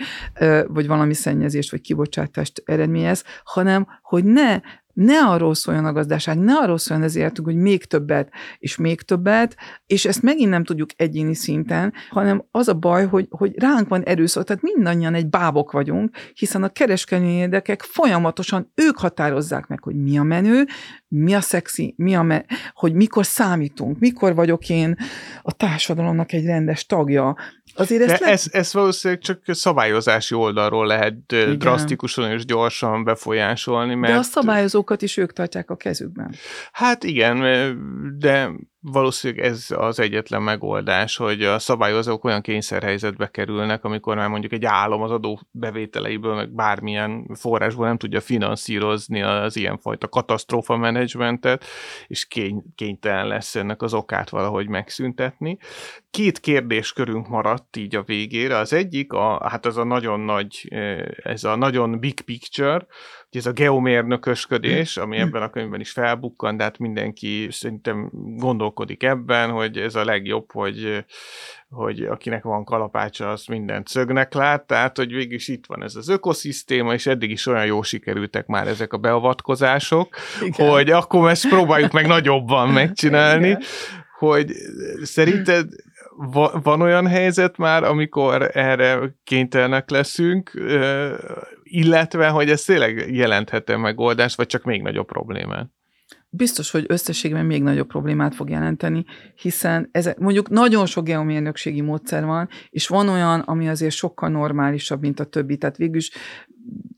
[0.66, 4.60] vagy valami szennyezést, vagy kibocsátást eredményez, hanem, hogy ne
[4.96, 9.00] ne arról szóljon a gazdaság, ne arról szóljon az életünk, hogy még többet és még
[9.00, 13.88] többet, és ezt megint nem tudjuk egyéni szinten, hanem az a baj, hogy, hogy ránk
[13.88, 19.82] van erőszak, tehát mindannyian egy bábok vagyunk, hiszen a kereskedelmi érdekek folyamatosan ők határozzák meg,
[19.82, 20.66] hogy mi a menő,
[21.08, 24.96] mi a szexi, mi a me- hogy mikor számítunk, mikor vagyok én
[25.42, 27.36] a társadalomnak egy rendes tagja,
[27.78, 28.26] Azért ezt, le...
[28.26, 31.58] ez, ez valószínűleg csak szabályozási oldalról lehet Igen.
[31.58, 33.94] drasztikusan és gyorsan befolyásolni.
[33.94, 34.12] Mert...
[34.12, 36.34] De a szabályozókat is ők tartják a kezükben.
[36.72, 37.38] Hát igen,
[38.18, 38.50] de
[38.92, 44.64] valószínűleg ez az egyetlen megoldás, hogy a szabályozók olyan kényszerhelyzetbe kerülnek, amikor már mondjuk egy
[44.64, 51.64] állam az adó bevételeiből, meg bármilyen forrásból nem tudja finanszírozni az ilyenfajta katasztrófa menedzsmentet,
[52.06, 55.58] és kény, kénytelen lesz ennek az okát valahogy megszüntetni.
[56.10, 58.56] Két kérdéskörünk maradt így a végére.
[58.56, 60.68] Az egyik, a, hát az a nagyon nagy,
[61.22, 62.86] ez a nagyon big picture,
[63.30, 69.50] ez a geomérnökösködés, ami ebben a könyvben is felbukkan, de hát mindenki szerintem gondolkodik ebben,
[69.50, 71.04] hogy ez a legjobb, hogy,
[71.68, 75.94] hogy akinek van kalapácsa, az mindent szögnek lát, tehát hogy végül is itt van ez
[75.94, 80.68] az ökoszisztéma, és eddig is olyan jó sikerültek már ezek a beavatkozások, Igen.
[80.70, 83.62] hogy akkor ezt próbáljuk meg nagyobban megcsinálni, Igen.
[84.18, 84.52] hogy
[85.02, 85.68] szerinted
[86.62, 90.52] van olyan helyzet már, amikor erre kénytelenek leszünk,
[91.68, 95.70] illetve, hogy ez tényleg jelenthet-e megoldást, vagy csak még nagyobb problémát?
[96.36, 99.04] biztos, hogy összességben még nagyobb problémát fog jelenteni,
[99.34, 105.00] hiszen ez, mondjuk nagyon sok geomérnökségi módszer van, és van olyan, ami azért sokkal normálisabb,
[105.00, 105.56] mint a többi.
[105.56, 106.10] Tehát végülis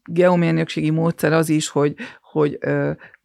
[0.05, 2.59] geomérnökségi módszer az is, hogy, hogy,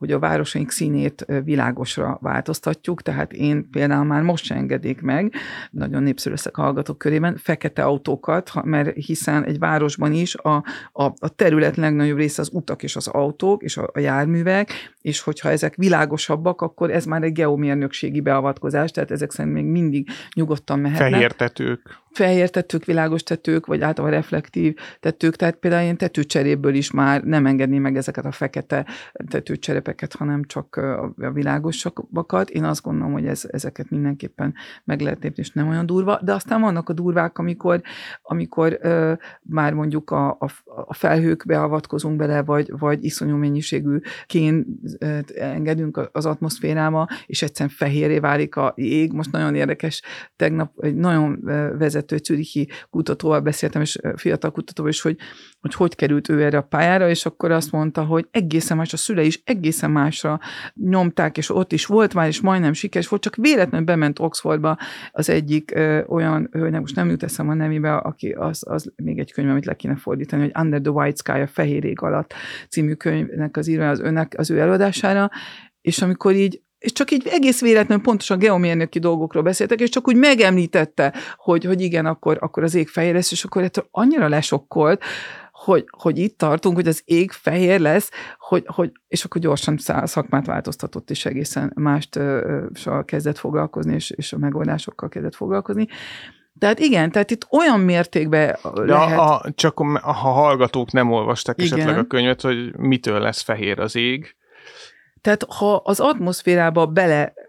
[0.03, 5.33] hogy a városaink színét világosra változtatjuk, tehát én például már most sem engedik meg,
[5.71, 10.55] nagyon népszerű leszek a hallgatók körében, fekete autókat, mert hiszen egy városban is a,
[10.91, 15.21] a, a terület legnagyobb része az utak és az autók és a, a járművek, és
[15.21, 20.79] hogyha ezek világosabbak, akkor ez már egy geomérnökségi beavatkozás, tehát ezek szerint még mindig nyugodtan
[20.79, 21.11] mehetnek.
[21.11, 26.91] Fehér tetők fehér tetők, világos tetők, vagy általában reflektív tetők, tehát például én tetőcseréből is
[26.91, 28.85] már nem engedném meg ezeket a fekete
[29.29, 32.49] tetőcserepeket, hanem csak a világosakat.
[32.49, 36.33] Én azt gondolom, hogy ez, ezeket mindenképpen meg lehet lépni, és nem olyan durva, de
[36.33, 37.81] aztán vannak a durvák, amikor,
[38.21, 44.79] amikor uh, már mondjuk a, a, a felhők beavatkozunk bele, vagy, vagy iszonyú mennyiségű kén
[45.35, 49.11] engedünk az atmoszférába, és egyszerűen fehéré válik a ég.
[49.11, 50.01] Most nagyon érdekes,
[50.35, 51.39] tegnap egy nagyon
[51.77, 55.17] vezető Czürichi kutatóval beszéltem, és fiatal kutatóval is, hogy,
[55.61, 58.97] hogy hogy került ő erre a pályára, és akkor azt mondta, hogy egészen más, a
[58.97, 59.41] szülei is
[59.73, 60.39] egészen másra
[60.73, 64.77] nyomták, és ott is volt már, és majdnem sikeres volt, csak véletlenül bement Oxfordba
[65.11, 69.19] az egyik ö, olyan hölgynek, most nem jut eszem a nemébe, aki az, az még
[69.19, 72.33] egy könyv, amit le kéne fordítani, hogy Under the White Sky, a Fehér ég alatt
[72.69, 75.29] című könyvnek az írva az önnek, az ő előadására,
[75.81, 80.15] és amikor így és csak így egész véletlenül pontosan geomérnöki dolgokról beszéltek, és csak úgy
[80.15, 85.03] megemlítette, hogy, hogy igen, akkor, akkor az ég fehér és akkor ettől annyira lesokkolt,
[85.63, 90.45] hogy, hogy itt tartunk, hogy az ég fehér lesz, hogy, hogy, és akkor gyorsan szakmát
[90.45, 92.19] változtatott, és egészen mást
[93.05, 95.87] kezdett foglalkozni, és, és a megoldásokkal kezdett foglalkozni.
[96.59, 99.19] Tehát igen, tehát itt olyan mértékben lehet...
[99.19, 101.73] A, a, csak ha hallgatók nem olvasták igen.
[101.73, 104.35] esetleg a könyvet, hogy mitől lesz fehér az ég,
[105.23, 106.85] tehát ha az atmoszférába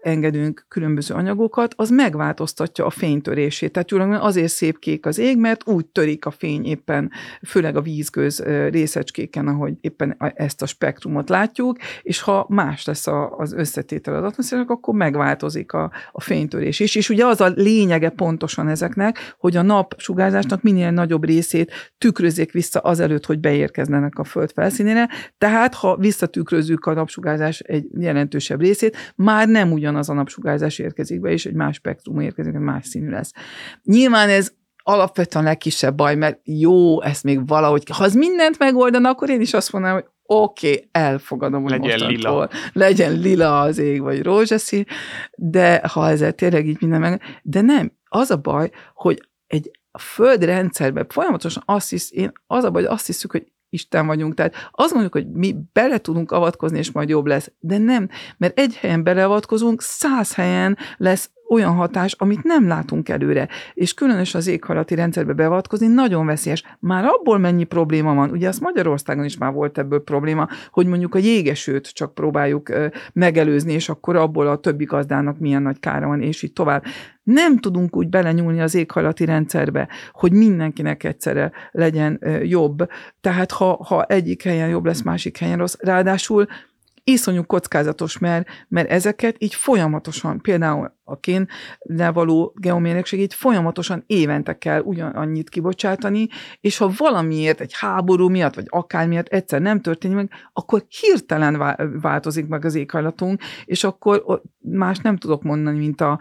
[0.05, 3.71] beleengedünk különböző anyagokat, az megváltoztatja a fénytörését.
[3.71, 7.11] Tehát tulajdonképpen azért szép kék az ég, mert úgy törik a fény éppen,
[7.47, 13.53] főleg a vízgőz részecskéken, ahogy éppen ezt a spektrumot látjuk, és ha más lesz az
[13.53, 16.95] összetétel az atmoszférának, akkor megváltozik a, a fénytörés is.
[16.95, 22.79] És ugye az a lényege pontosan ezeknek, hogy a napsugárzásnak minél nagyobb részét tükrözzék vissza
[22.79, 25.09] azelőtt, hogy beérkeznenek a föld felszínére.
[25.37, 31.29] Tehát ha visszatükrözzük a napsugárzás egy jelentősebb részét, már nem ugyanaz a napsugárzás érkezik be,
[31.29, 33.31] és egy más spektrum érkezik, egy más színű lesz.
[33.83, 39.29] Nyilván ez alapvetően legkisebb baj, mert jó, ezt még valahogy, ha az mindent megoldana, akkor
[39.29, 42.49] én is azt mondanám, hogy oké, okay, elfogadom, hogy legyen mostantól lila.
[42.73, 44.85] legyen lila az ég, vagy rózsaszín,
[45.35, 49.99] de ha ezzel tényleg így minden meg, de nem, az a baj, hogy egy a
[49.99, 54.33] földrendszerben folyamatosan azt hisz, én az a baj, hogy azt hiszük, hogy Isten vagyunk.
[54.33, 57.51] Tehát azt mondjuk, hogy mi bele tudunk avatkozni, és majd jobb lesz.
[57.59, 63.47] De nem, mert egy helyen beleavatkozunk, száz helyen lesz olyan hatás, amit nem látunk előre.
[63.73, 66.63] És különös az éghajlati rendszerbe beavatkozni nagyon veszélyes.
[66.79, 71.15] Már abból mennyi probléma van, ugye az Magyarországon is már volt ebből probléma, hogy mondjuk
[71.15, 72.69] a jégesőt csak próbáljuk
[73.13, 76.83] megelőzni, és akkor abból a többi gazdának milyen nagy kára van, és így tovább.
[77.23, 82.89] Nem tudunk úgy belenyúlni az éghajlati rendszerbe, hogy mindenkinek egyszerre legyen jobb.
[83.21, 85.75] Tehát ha, ha egyik helyen jobb lesz, másik helyen rossz.
[85.79, 86.47] Ráadásul
[87.03, 94.57] iszonyú kockázatos, mert, mert ezeket így folyamatosan, például a kénnel való geomérnökség így folyamatosan évente
[94.57, 96.27] kell ugyanannyit kibocsátani,
[96.61, 101.75] és ha valamiért, egy háború miatt, vagy akár miatt egyszer nem történik meg, akkor hirtelen
[102.01, 106.19] változik meg az éghajlatunk, és akkor más nem tudok mondani, mint a,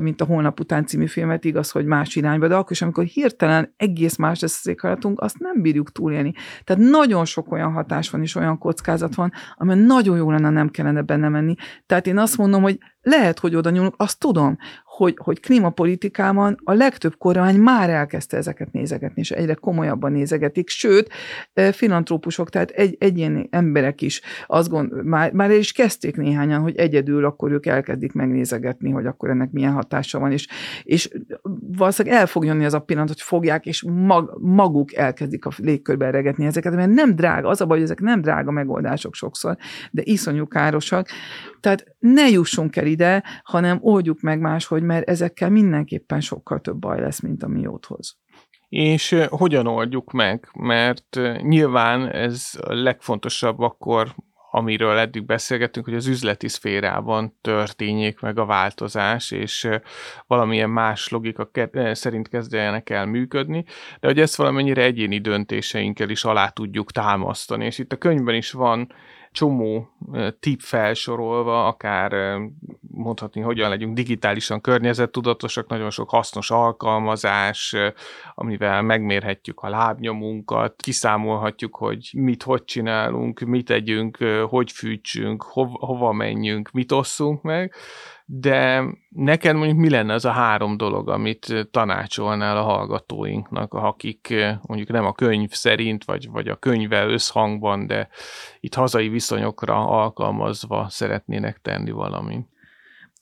[0.00, 3.74] mint a Holnap után című filmet, igaz, hogy más irányba, de akkor is, amikor hirtelen
[3.76, 6.32] egész más lesz az éghajlatunk, azt nem bírjuk túlélni.
[6.64, 10.68] Tehát nagyon sok olyan hatás van, és olyan kockázat van, amely nagyon jó lenne, nem
[10.68, 11.54] kellene benne menni.
[11.86, 16.72] Tehát én azt mondom, hogy lehet, hogy oda nyúlunk, azt tudom, hogy, hogy klímapolitikában a
[16.72, 21.12] legtöbb kormány már elkezdte ezeket nézegetni, és egyre komolyabban nézegetik, sőt,
[21.72, 26.76] filantrópusok, tehát egy, egyéni emberek is azt gond, már, már el is kezdték néhányan, hogy
[26.76, 30.48] egyedül akkor ők elkezdik megnézegetni, hogy akkor ennek milyen hatása van, és,
[30.82, 31.10] és
[31.76, 36.10] valószínűleg el fog jönni az a pillanat, hogy fogják, és mag, maguk elkezdik a légkörbe
[36.10, 39.56] regetni ezeket, mert nem drága, az a baj, hogy ezek nem drága megoldások sokszor,
[39.90, 41.08] de iszonyú károsak,
[41.62, 47.00] tehát ne jussunk el ide, hanem oldjuk meg máshogy, mert ezekkel mindenképpen sokkal több baj
[47.00, 48.16] lesz, mint ami jót hoz.
[48.68, 50.48] És hogyan oldjuk meg?
[50.58, 54.14] Mert nyilván ez a legfontosabb akkor,
[54.54, 59.68] amiről eddig beszélgettünk, hogy az üzleti szférában történjék meg a változás, és
[60.26, 61.50] valamilyen más logika
[61.92, 63.64] szerint kezdjenek el működni,
[64.00, 67.64] de hogy ezt valamennyire egyéni döntéseinkkel is alá tudjuk támasztani.
[67.64, 68.92] És itt a könyvben is van
[69.32, 69.88] csomó
[70.40, 72.38] tip felsorolva, akár
[72.80, 77.76] mondhatni, hogyan legyünk digitálisan környezettudatosak, nagyon sok hasznos alkalmazás,
[78.34, 84.16] amivel megmérhetjük a lábnyomunkat, kiszámolhatjuk, hogy mit hogy csinálunk, mit tegyünk,
[84.48, 87.74] hogy fűtsünk, hova, hova menjünk, mit osszunk meg,
[88.26, 94.88] de neked mondjuk mi lenne az a három dolog, amit tanácsolnál a hallgatóinknak, akik mondjuk
[94.88, 98.08] nem a könyv szerint, vagy, vagy a könyvvel összhangban, de
[98.60, 102.50] itt hazai viszonyokra alkalmazva szeretnének tenni valamit?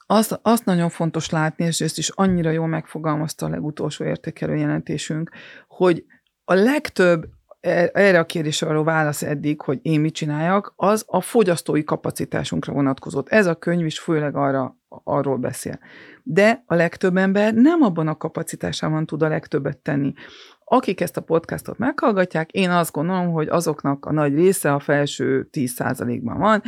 [0.07, 5.31] Azt, azt nagyon fontos látni, és ezt is annyira jól megfogalmazta a legutolsó értékelő jelentésünk,
[5.69, 6.05] hogy
[6.45, 7.29] a legtöbb
[7.61, 12.73] e, erre a kérdésre való válasz eddig, hogy én mit csináljak, az a fogyasztói kapacitásunkra
[12.73, 13.29] vonatkozott.
[13.29, 15.79] Ez a könyv is főleg arra arról beszél.
[16.23, 20.13] De a legtöbb ember nem abban a kapacitásában tud a legtöbbet tenni
[20.73, 25.49] akik ezt a podcastot meghallgatják, én azt gondolom, hogy azoknak a nagy része a felső
[25.53, 26.63] 10%-ban van,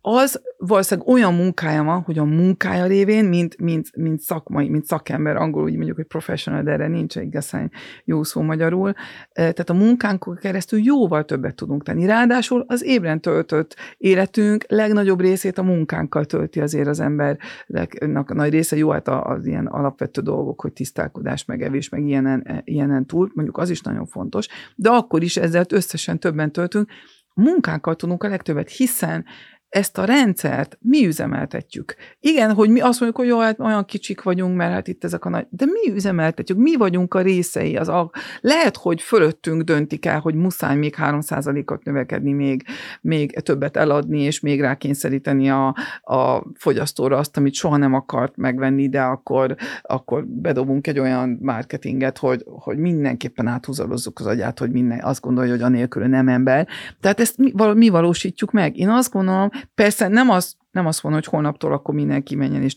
[0.00, 5.36] az valószínűleg olyan munkája van, hogy a munkája révén, mint, mint, mint szakmai, mint szakember,
[5.36, 7.70] angolul úgy mondjuk, hogy professional, de erre nincs igazán
[8.04, 8.92] jó szó magyarul.
[9.32, 12.06] Tehát a munkánkon keresztül jóval többet tudunk tenni.
[12.06, 18.76] Ráadásul az ébren töltött életünk legnagyobb részét a munkánkkal tölti azért az embernek nagy része.
[18.76, 23.58] Jó, hát az ilyen alapvető dolgok, hogy tisztálkodás, meg evés, meg ilyenen, ilyenen túl, mondjuk
[23.58, 26.90] az is nagyon fontos, de akkor is ezzel összesen többen töltünk,
[27.34, 29.24] munkánkkal tudunk a legtöbbet, hiszen
[29.68, 31.94] ezt a rendszert mi üzemeltetjük.
[32.20, 35.24] Igen, hogy mi azt mondjuk, hogy jó, hát olyan kicsik vagyunk, mert hát itt ezek
[35.24, 37.76] a nagy, de mi üzemeltetjük, mi vagyunk a részei.
[37.76, 38.10] Az a,
[38.40, 42.64] lehet, hogy fölöttünk döntik el, hogy muszáj még 3%-ot növekedni, még,
[43.00, 48.88] még többet eladni, és még rákényszeríteni a, a fogyasztóra azt, amit soha nem akart megvenni,
[48.88, 55.00] de akkor, akkor bedobunk egy olyan marketinget, hogy, hogy mindenképpen áthúzalozzuk az agyát, hogy minden
[55.02, 56.68] azt gondolja, hogy anélkül nem ember.
[57.00, 58.76] Tehát ezt mi, mi valósítjuk meg.
[58.76, 62.76] Én azt gondolom, Persze nem az, nem azt mondom, hogy holnaptól akkor mindenki menjen és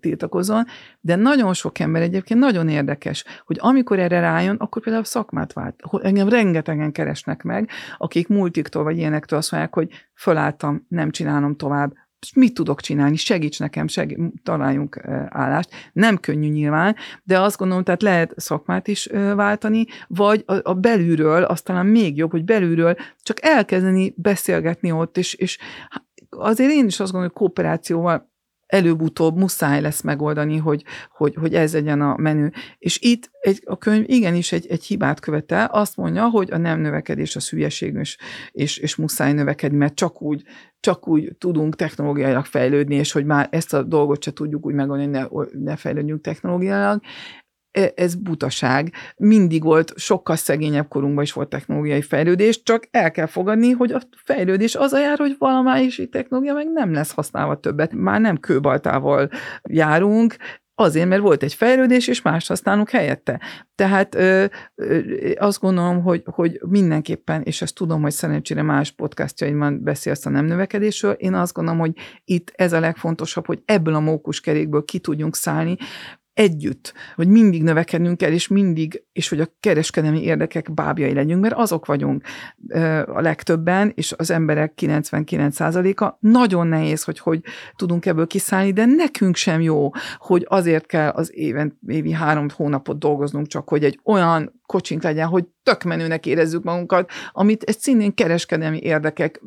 [0.00, 0.64] tiltakozzon,
[1.00, 5.80] de nagyon sok ember egyébként nagyon érdekes, hogy amikor erre rájön, akkor például szakmát vált.
[6.02, 11.92] Engem rengetegen keresnek meg, akik multiktól vagy ilyenektől azt mondják, hogy fölálltam, nem csinálom tovább,
[12.34, 15.70] mit tudok csinálni, segíts nekem, segí- találjunk állást.
[15.92, 21.42] Nem könnyű nyilván, de azt gondolom, tehát lehet szakmát is váltani, vagy a, a belülről,
[21.42, 25.58] aztán még jobb, hogy belülről csak elkezdeni beszélgetni ott, és, és
[26.36, 28.32] azért én is azt gondolom, hogy kooperációval
[28.66, 32.48] előbb-utóbb muszáj lesz megoldani, hogy, hogy, hogy ez legyen a menü.
[32.78, 36.80] És itt egy, a könyv igenis egy, egy hibát követel, azt mondja, hogy a nem
[36.80, 38.18] növekedés a hülyeség, és,
[38.50, 40.42] és, és muszáj növekedni, mert csak úgy,
[40.80, 45.10] csak úgy tudunk technológiailag fejlődni, és hogy már ezt a dolgot se tudjuk úgy megoldani,
[45.10, 47.00] ne, ne fejlődjünk technológiailag.
[47.74, 48.92] E, ez butaság.
[49.16, 54.00] Mindig volt, sokkal szegényebb korunkban is volt technológiai fejlődés, csak el kell fogadni, hogy a
[54.24, 57.92] fejlődés az a jár, hogy valamelyik technológia meg nem lesz használva többet.
[57.92, 59.28] Már nem kőbaltával
[59.62, 60.36] járunk,
[60.76, 63.40] Azért, mert volt egy fejlődés, és más használunk helyette.
[63.74, 64.44] Tehát ö,
[64.74, 65.00] ö,
[65.36, 70.44] azt gondolom, hogy, hogy mindenképpen, és ezt tudom, hogy szerencsére más podcastjaimban beszélsz a nem
[70.44, 71.92] növekedésről, én azt gondolom, hogy
[72.24, 75.76] itt ez a legfontosabb, hogy ebből a mókuskerékből ki tudjunk szállni,
[76.34, 81.54] együtt, hogy mindig növekednünk kell, és mindig, és hogy a kereskedelmi érdekek bábjai legyünk, mert
[81.54, 82.22] azok vagyunk
[83.06, 86.16] a legtöbben, és az emberek 99%-a.
[86.20, 87.40] Nagyon nehéz, hogy hogy
[87.76, 92.98] tudunk ebből kiszállni, de nekünk sem jó, hogy azért kell az éven, évi három hónapot
[92.98, 98.14] dolgoznunk, csak hogy egy olyan kocsink legyen, hogy tök menőnek érezzük magunkat, amit egy szintén
[98.14, 99.40] kereskedelmi érdekek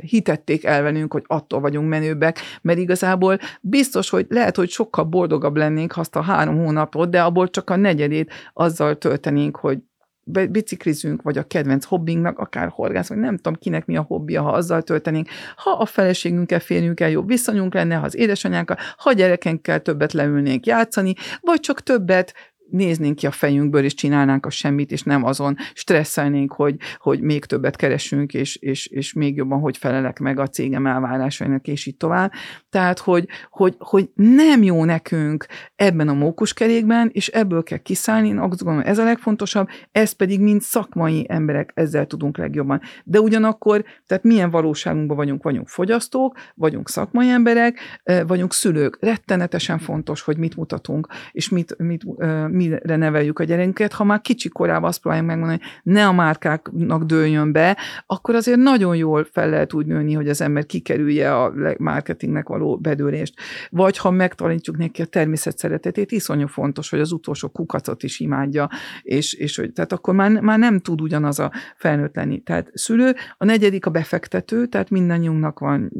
[0.00, 5.56] hitették el velünk, hogy attól vagyunk menőbbek, mert igazából biztos, hogy lehet, hogy sokkal boldogabb
[5.56, 9.78] lennénk, azt a három hónapot, de abból csak a negyedét azzal töltenénk, hogy
[10.24, 14.50] biciklizünk, vagy a kedvenc hobbinknak, akár horgász, vagy nem tudom kinek mi a hobbija, ha
[14.50, 20.12] azzal töltenénk, ha a feleségünkkel, férjünkkel jobb viszonyunk lenne, ha az édesanyánkkal, ha gyerekenkkel többet
[20.12, 22.34] leülnénk játszani, vagy csak többet
[22.70, 27.44] néznénk ki a fejünkből, és csinálnánk a semmit, és nem azon stresszelnénk, hogy, hogy még
[27.44, 31.96] többet keresünk, és, és, és még jobban hogy felelek meg a cégem elvárásainak, és így
[31.96, 32.32] tovább.
[32.70, 35.46] Tehát, hogy, hogy, hogy nem jó nekünk
[35.76, 40.40] ebben a mókuskerékben, és ebből kell kiszállni, én azt gondolom, ez a legfontosabb, ez pedig
[40.40, 42.80] mind szakmai emberek, ezzel tudunk legjobban.
[43.04, 47.78] De ugyanakkor, tehát milyen valóságunkban vagyunk, vagyunk fogyasztók, vagyunk szakmai emberek,
[48.26, 48.98] vagyunk szülők.
[49.00, 52.04] Rettenetesen fontos, hogy mit mutatunk, és mit, mit,
[52.48, 56.12] mit mire neveljük a gyerekünket, ha már kicsi korában azt próbáljuk megmondani, hogy ne a
[56.12, 61.42] márkáknak dőljön be, akkor azért nagyon jól fel lehet úgy nőni, hogy az ember kikerülje
[61.42, 63.34] a marketingnek való bedőlést.
[63.70, 68.68] Vagy ha megtanítjuk neki a természet szeretetét, iszonyú fontos, hogy az utolsó kukacot is imádja,
[69.02, 72.40] és, és hogy, tehát akkor már, már nem tud ugyanaz a felnőtt lenni.
[72.40, 75.92] Tehát szülő, a negyedik a befektető, tehát mindannyiunknak van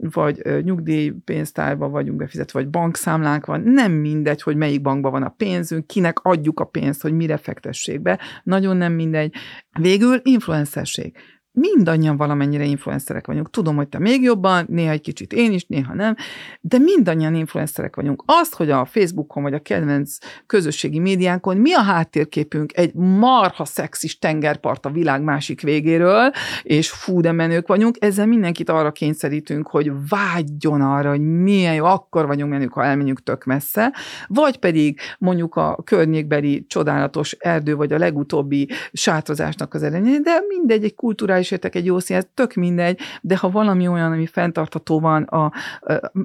[0.00, 5.86] vagy nyugdíjpénztárba vagyunk befizetve, vagy bankszámlánk van, nem mindegy, hogy melyik bankban van a pénzünk,
[5.86, 9.34] kinek adjuk a pénzt, hogy mire fektessék be, nagyon nem mindegy.
[9.80, 11.16] Végül influencerség
[11.58, 13.50] mindannyian valamennyire influencerek vagyunk.
[13.50, 16.16] Tudom, hogy te még jobban, néha egy kicsit én is, néha nem,
[16.60, 18.22] de mindannyian influencerek vagyunk.
[18.26, 24.18] Azt, hogy a Facebookon vagy a kedvenc közösségi médiánkon mi a háttérképünk egy marha szexis
[24.18, 26.30] tengerpart a világ másik végéről,
[26.62, 31.84] és fú, de menők vagyunk, ezzel mindenkit arra kényszerítünk, hogy vágyjon arra, hogy milyen jó,
[31.84, 33.92] akkor vagyunk menők, ha elmenjünk tök messze,
[34.26, 40.84] vagy pedig mondjuk a környékbeli csodálatos erdő, vagy a legutóbbi sátrozásnak az eredménye, de mindegy,
[40.84, 45.22] egy kulturális értek egy jó szín, tök mindegy, de ha valami olyan, ami fenntartható van,
[45.22, 45.52] a,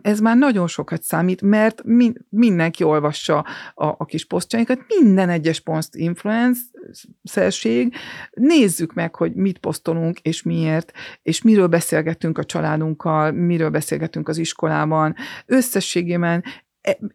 [0.01, 5.59] ez már nagyon sokat számít, mert min, mindenki olvassa a, a kis posztjainkat, minden egyes
[5.59, 7.95] poszt influencerség,
[8.31, 14.37] nézzük meg, hogy mit posztolunk, és miért, és miről beszélgetünk a családunkkal, miről beszélgetünk az
[14.37, 15.15] iskolában.
[15.45, 16.43] Összességében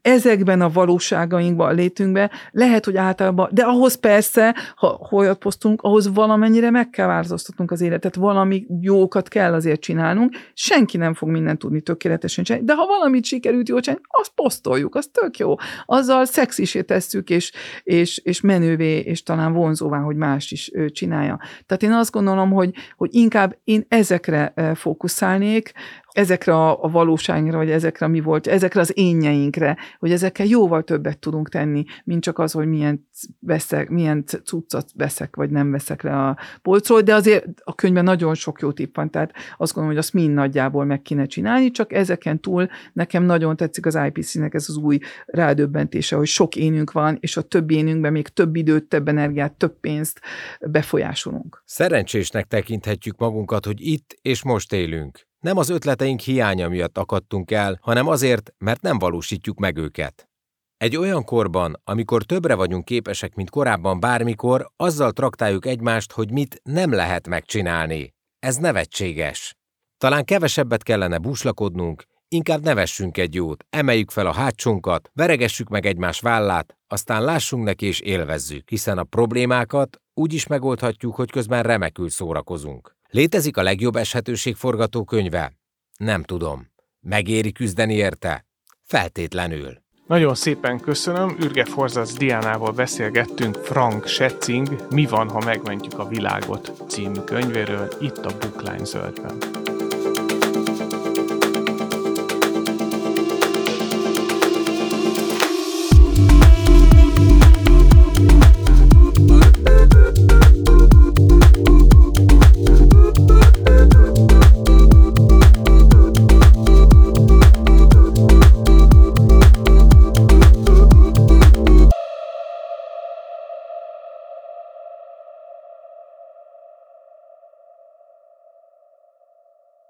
[0.02, 6.14] ezekben a valóságainkban, a létünkben, lehet, hogy általában, de ahhoz persze, ha holjat posztunk, ahhoz
[6.14, 11.58] valamennyire meg kell változtatnunk az életet, valami jókat kell azért csinálnunk, senki nem fog mindent
[11.58, 15.54] tudni tökéletesen csinálni, de ha valamit sikerült jól csinálni, azt posztoljuk, az tök jó.
[15.86, 17.52] Azzal szexisé tesszük, és,
[17.82, 21.40] és, és menővé, és talán vonzóvá, hogy más is csinálja.
[21.66, 25.72] Tehát én azt gondolom, hogy, hogy inkább én ezekre fókuszálnék,
[26.18, 31.18] ezekre a, a valóságra, vagy ezekre, mi volt, ezekre az énjeinkre, hogy ezekkel jóval többet
[31.18, 33.08] tudunk tenni, mint csak az, hogy milyen,
[33.40, 38.34] veszek, milyen cuccot veszek, vagy nem veszek le a polcról, de azért a könyvben nagyon
[38.34, 41.92] sok jó tipp van, tehát azt gondolom, hogy azt mind nagyjából meg kéne csinálni, csak
[41.92, 47.16] ezeken túl nekem nagyon tetszik az IPC-nek ez az új rádöbbentése, hogy sok énünk van,
[47.20, 50.20] és a több énünkben még több időt, több energiát, több pénzt
[50.60, 51.62] befolyásolunk.
[51.64, 55.27] Szerencsésnek tekinthetjük magunkat, hogy itt és most élünk.
[55.48, 60.28] Nem az ötleteink hiánya miatt akadtunk el, hanem azért, mert nem valósítjuk meg őket.
[60.76, 66.60] Egy olyan korban, amikor többre vagyunk képesek, mint korábban bármikor, azzal traktáljuk egymást, hogy mit
[66.62, 68.14] nem lehet megcsinálni.
[68.38, 69.54] Ez nevetséges.
[69.98, 76.20] Talán kevesebbet kellene búslakodnunk, inkább nevessünk egy jót, emeljük fel a hátsónkat, veregessük meg egymás
[76.20, 82.10] vállát, aztán lássunk neki és élvezzük, hiszen a problémákat úgy is megoldhatjuk, hogy közben remekül
[82.10, 82.97] szórakozunk.
[83.10, 85.52] Létezik a legjobb eshetőség forgatókönyve?
[85.96, 86.66] Nem tudom.
[87.00, 88.46] Megéri küzdeni érte?
[88.84, 89.82] Feltétlenül.
[90.06, 96.72] Nagyon szépen köszönöm, Ürge Forzac Diánával beszélgettünk Frank Schätzing Mi van, ha megmentjük a világot
[96.88, 99.38] című könyvéről itt a Bookline zöldben.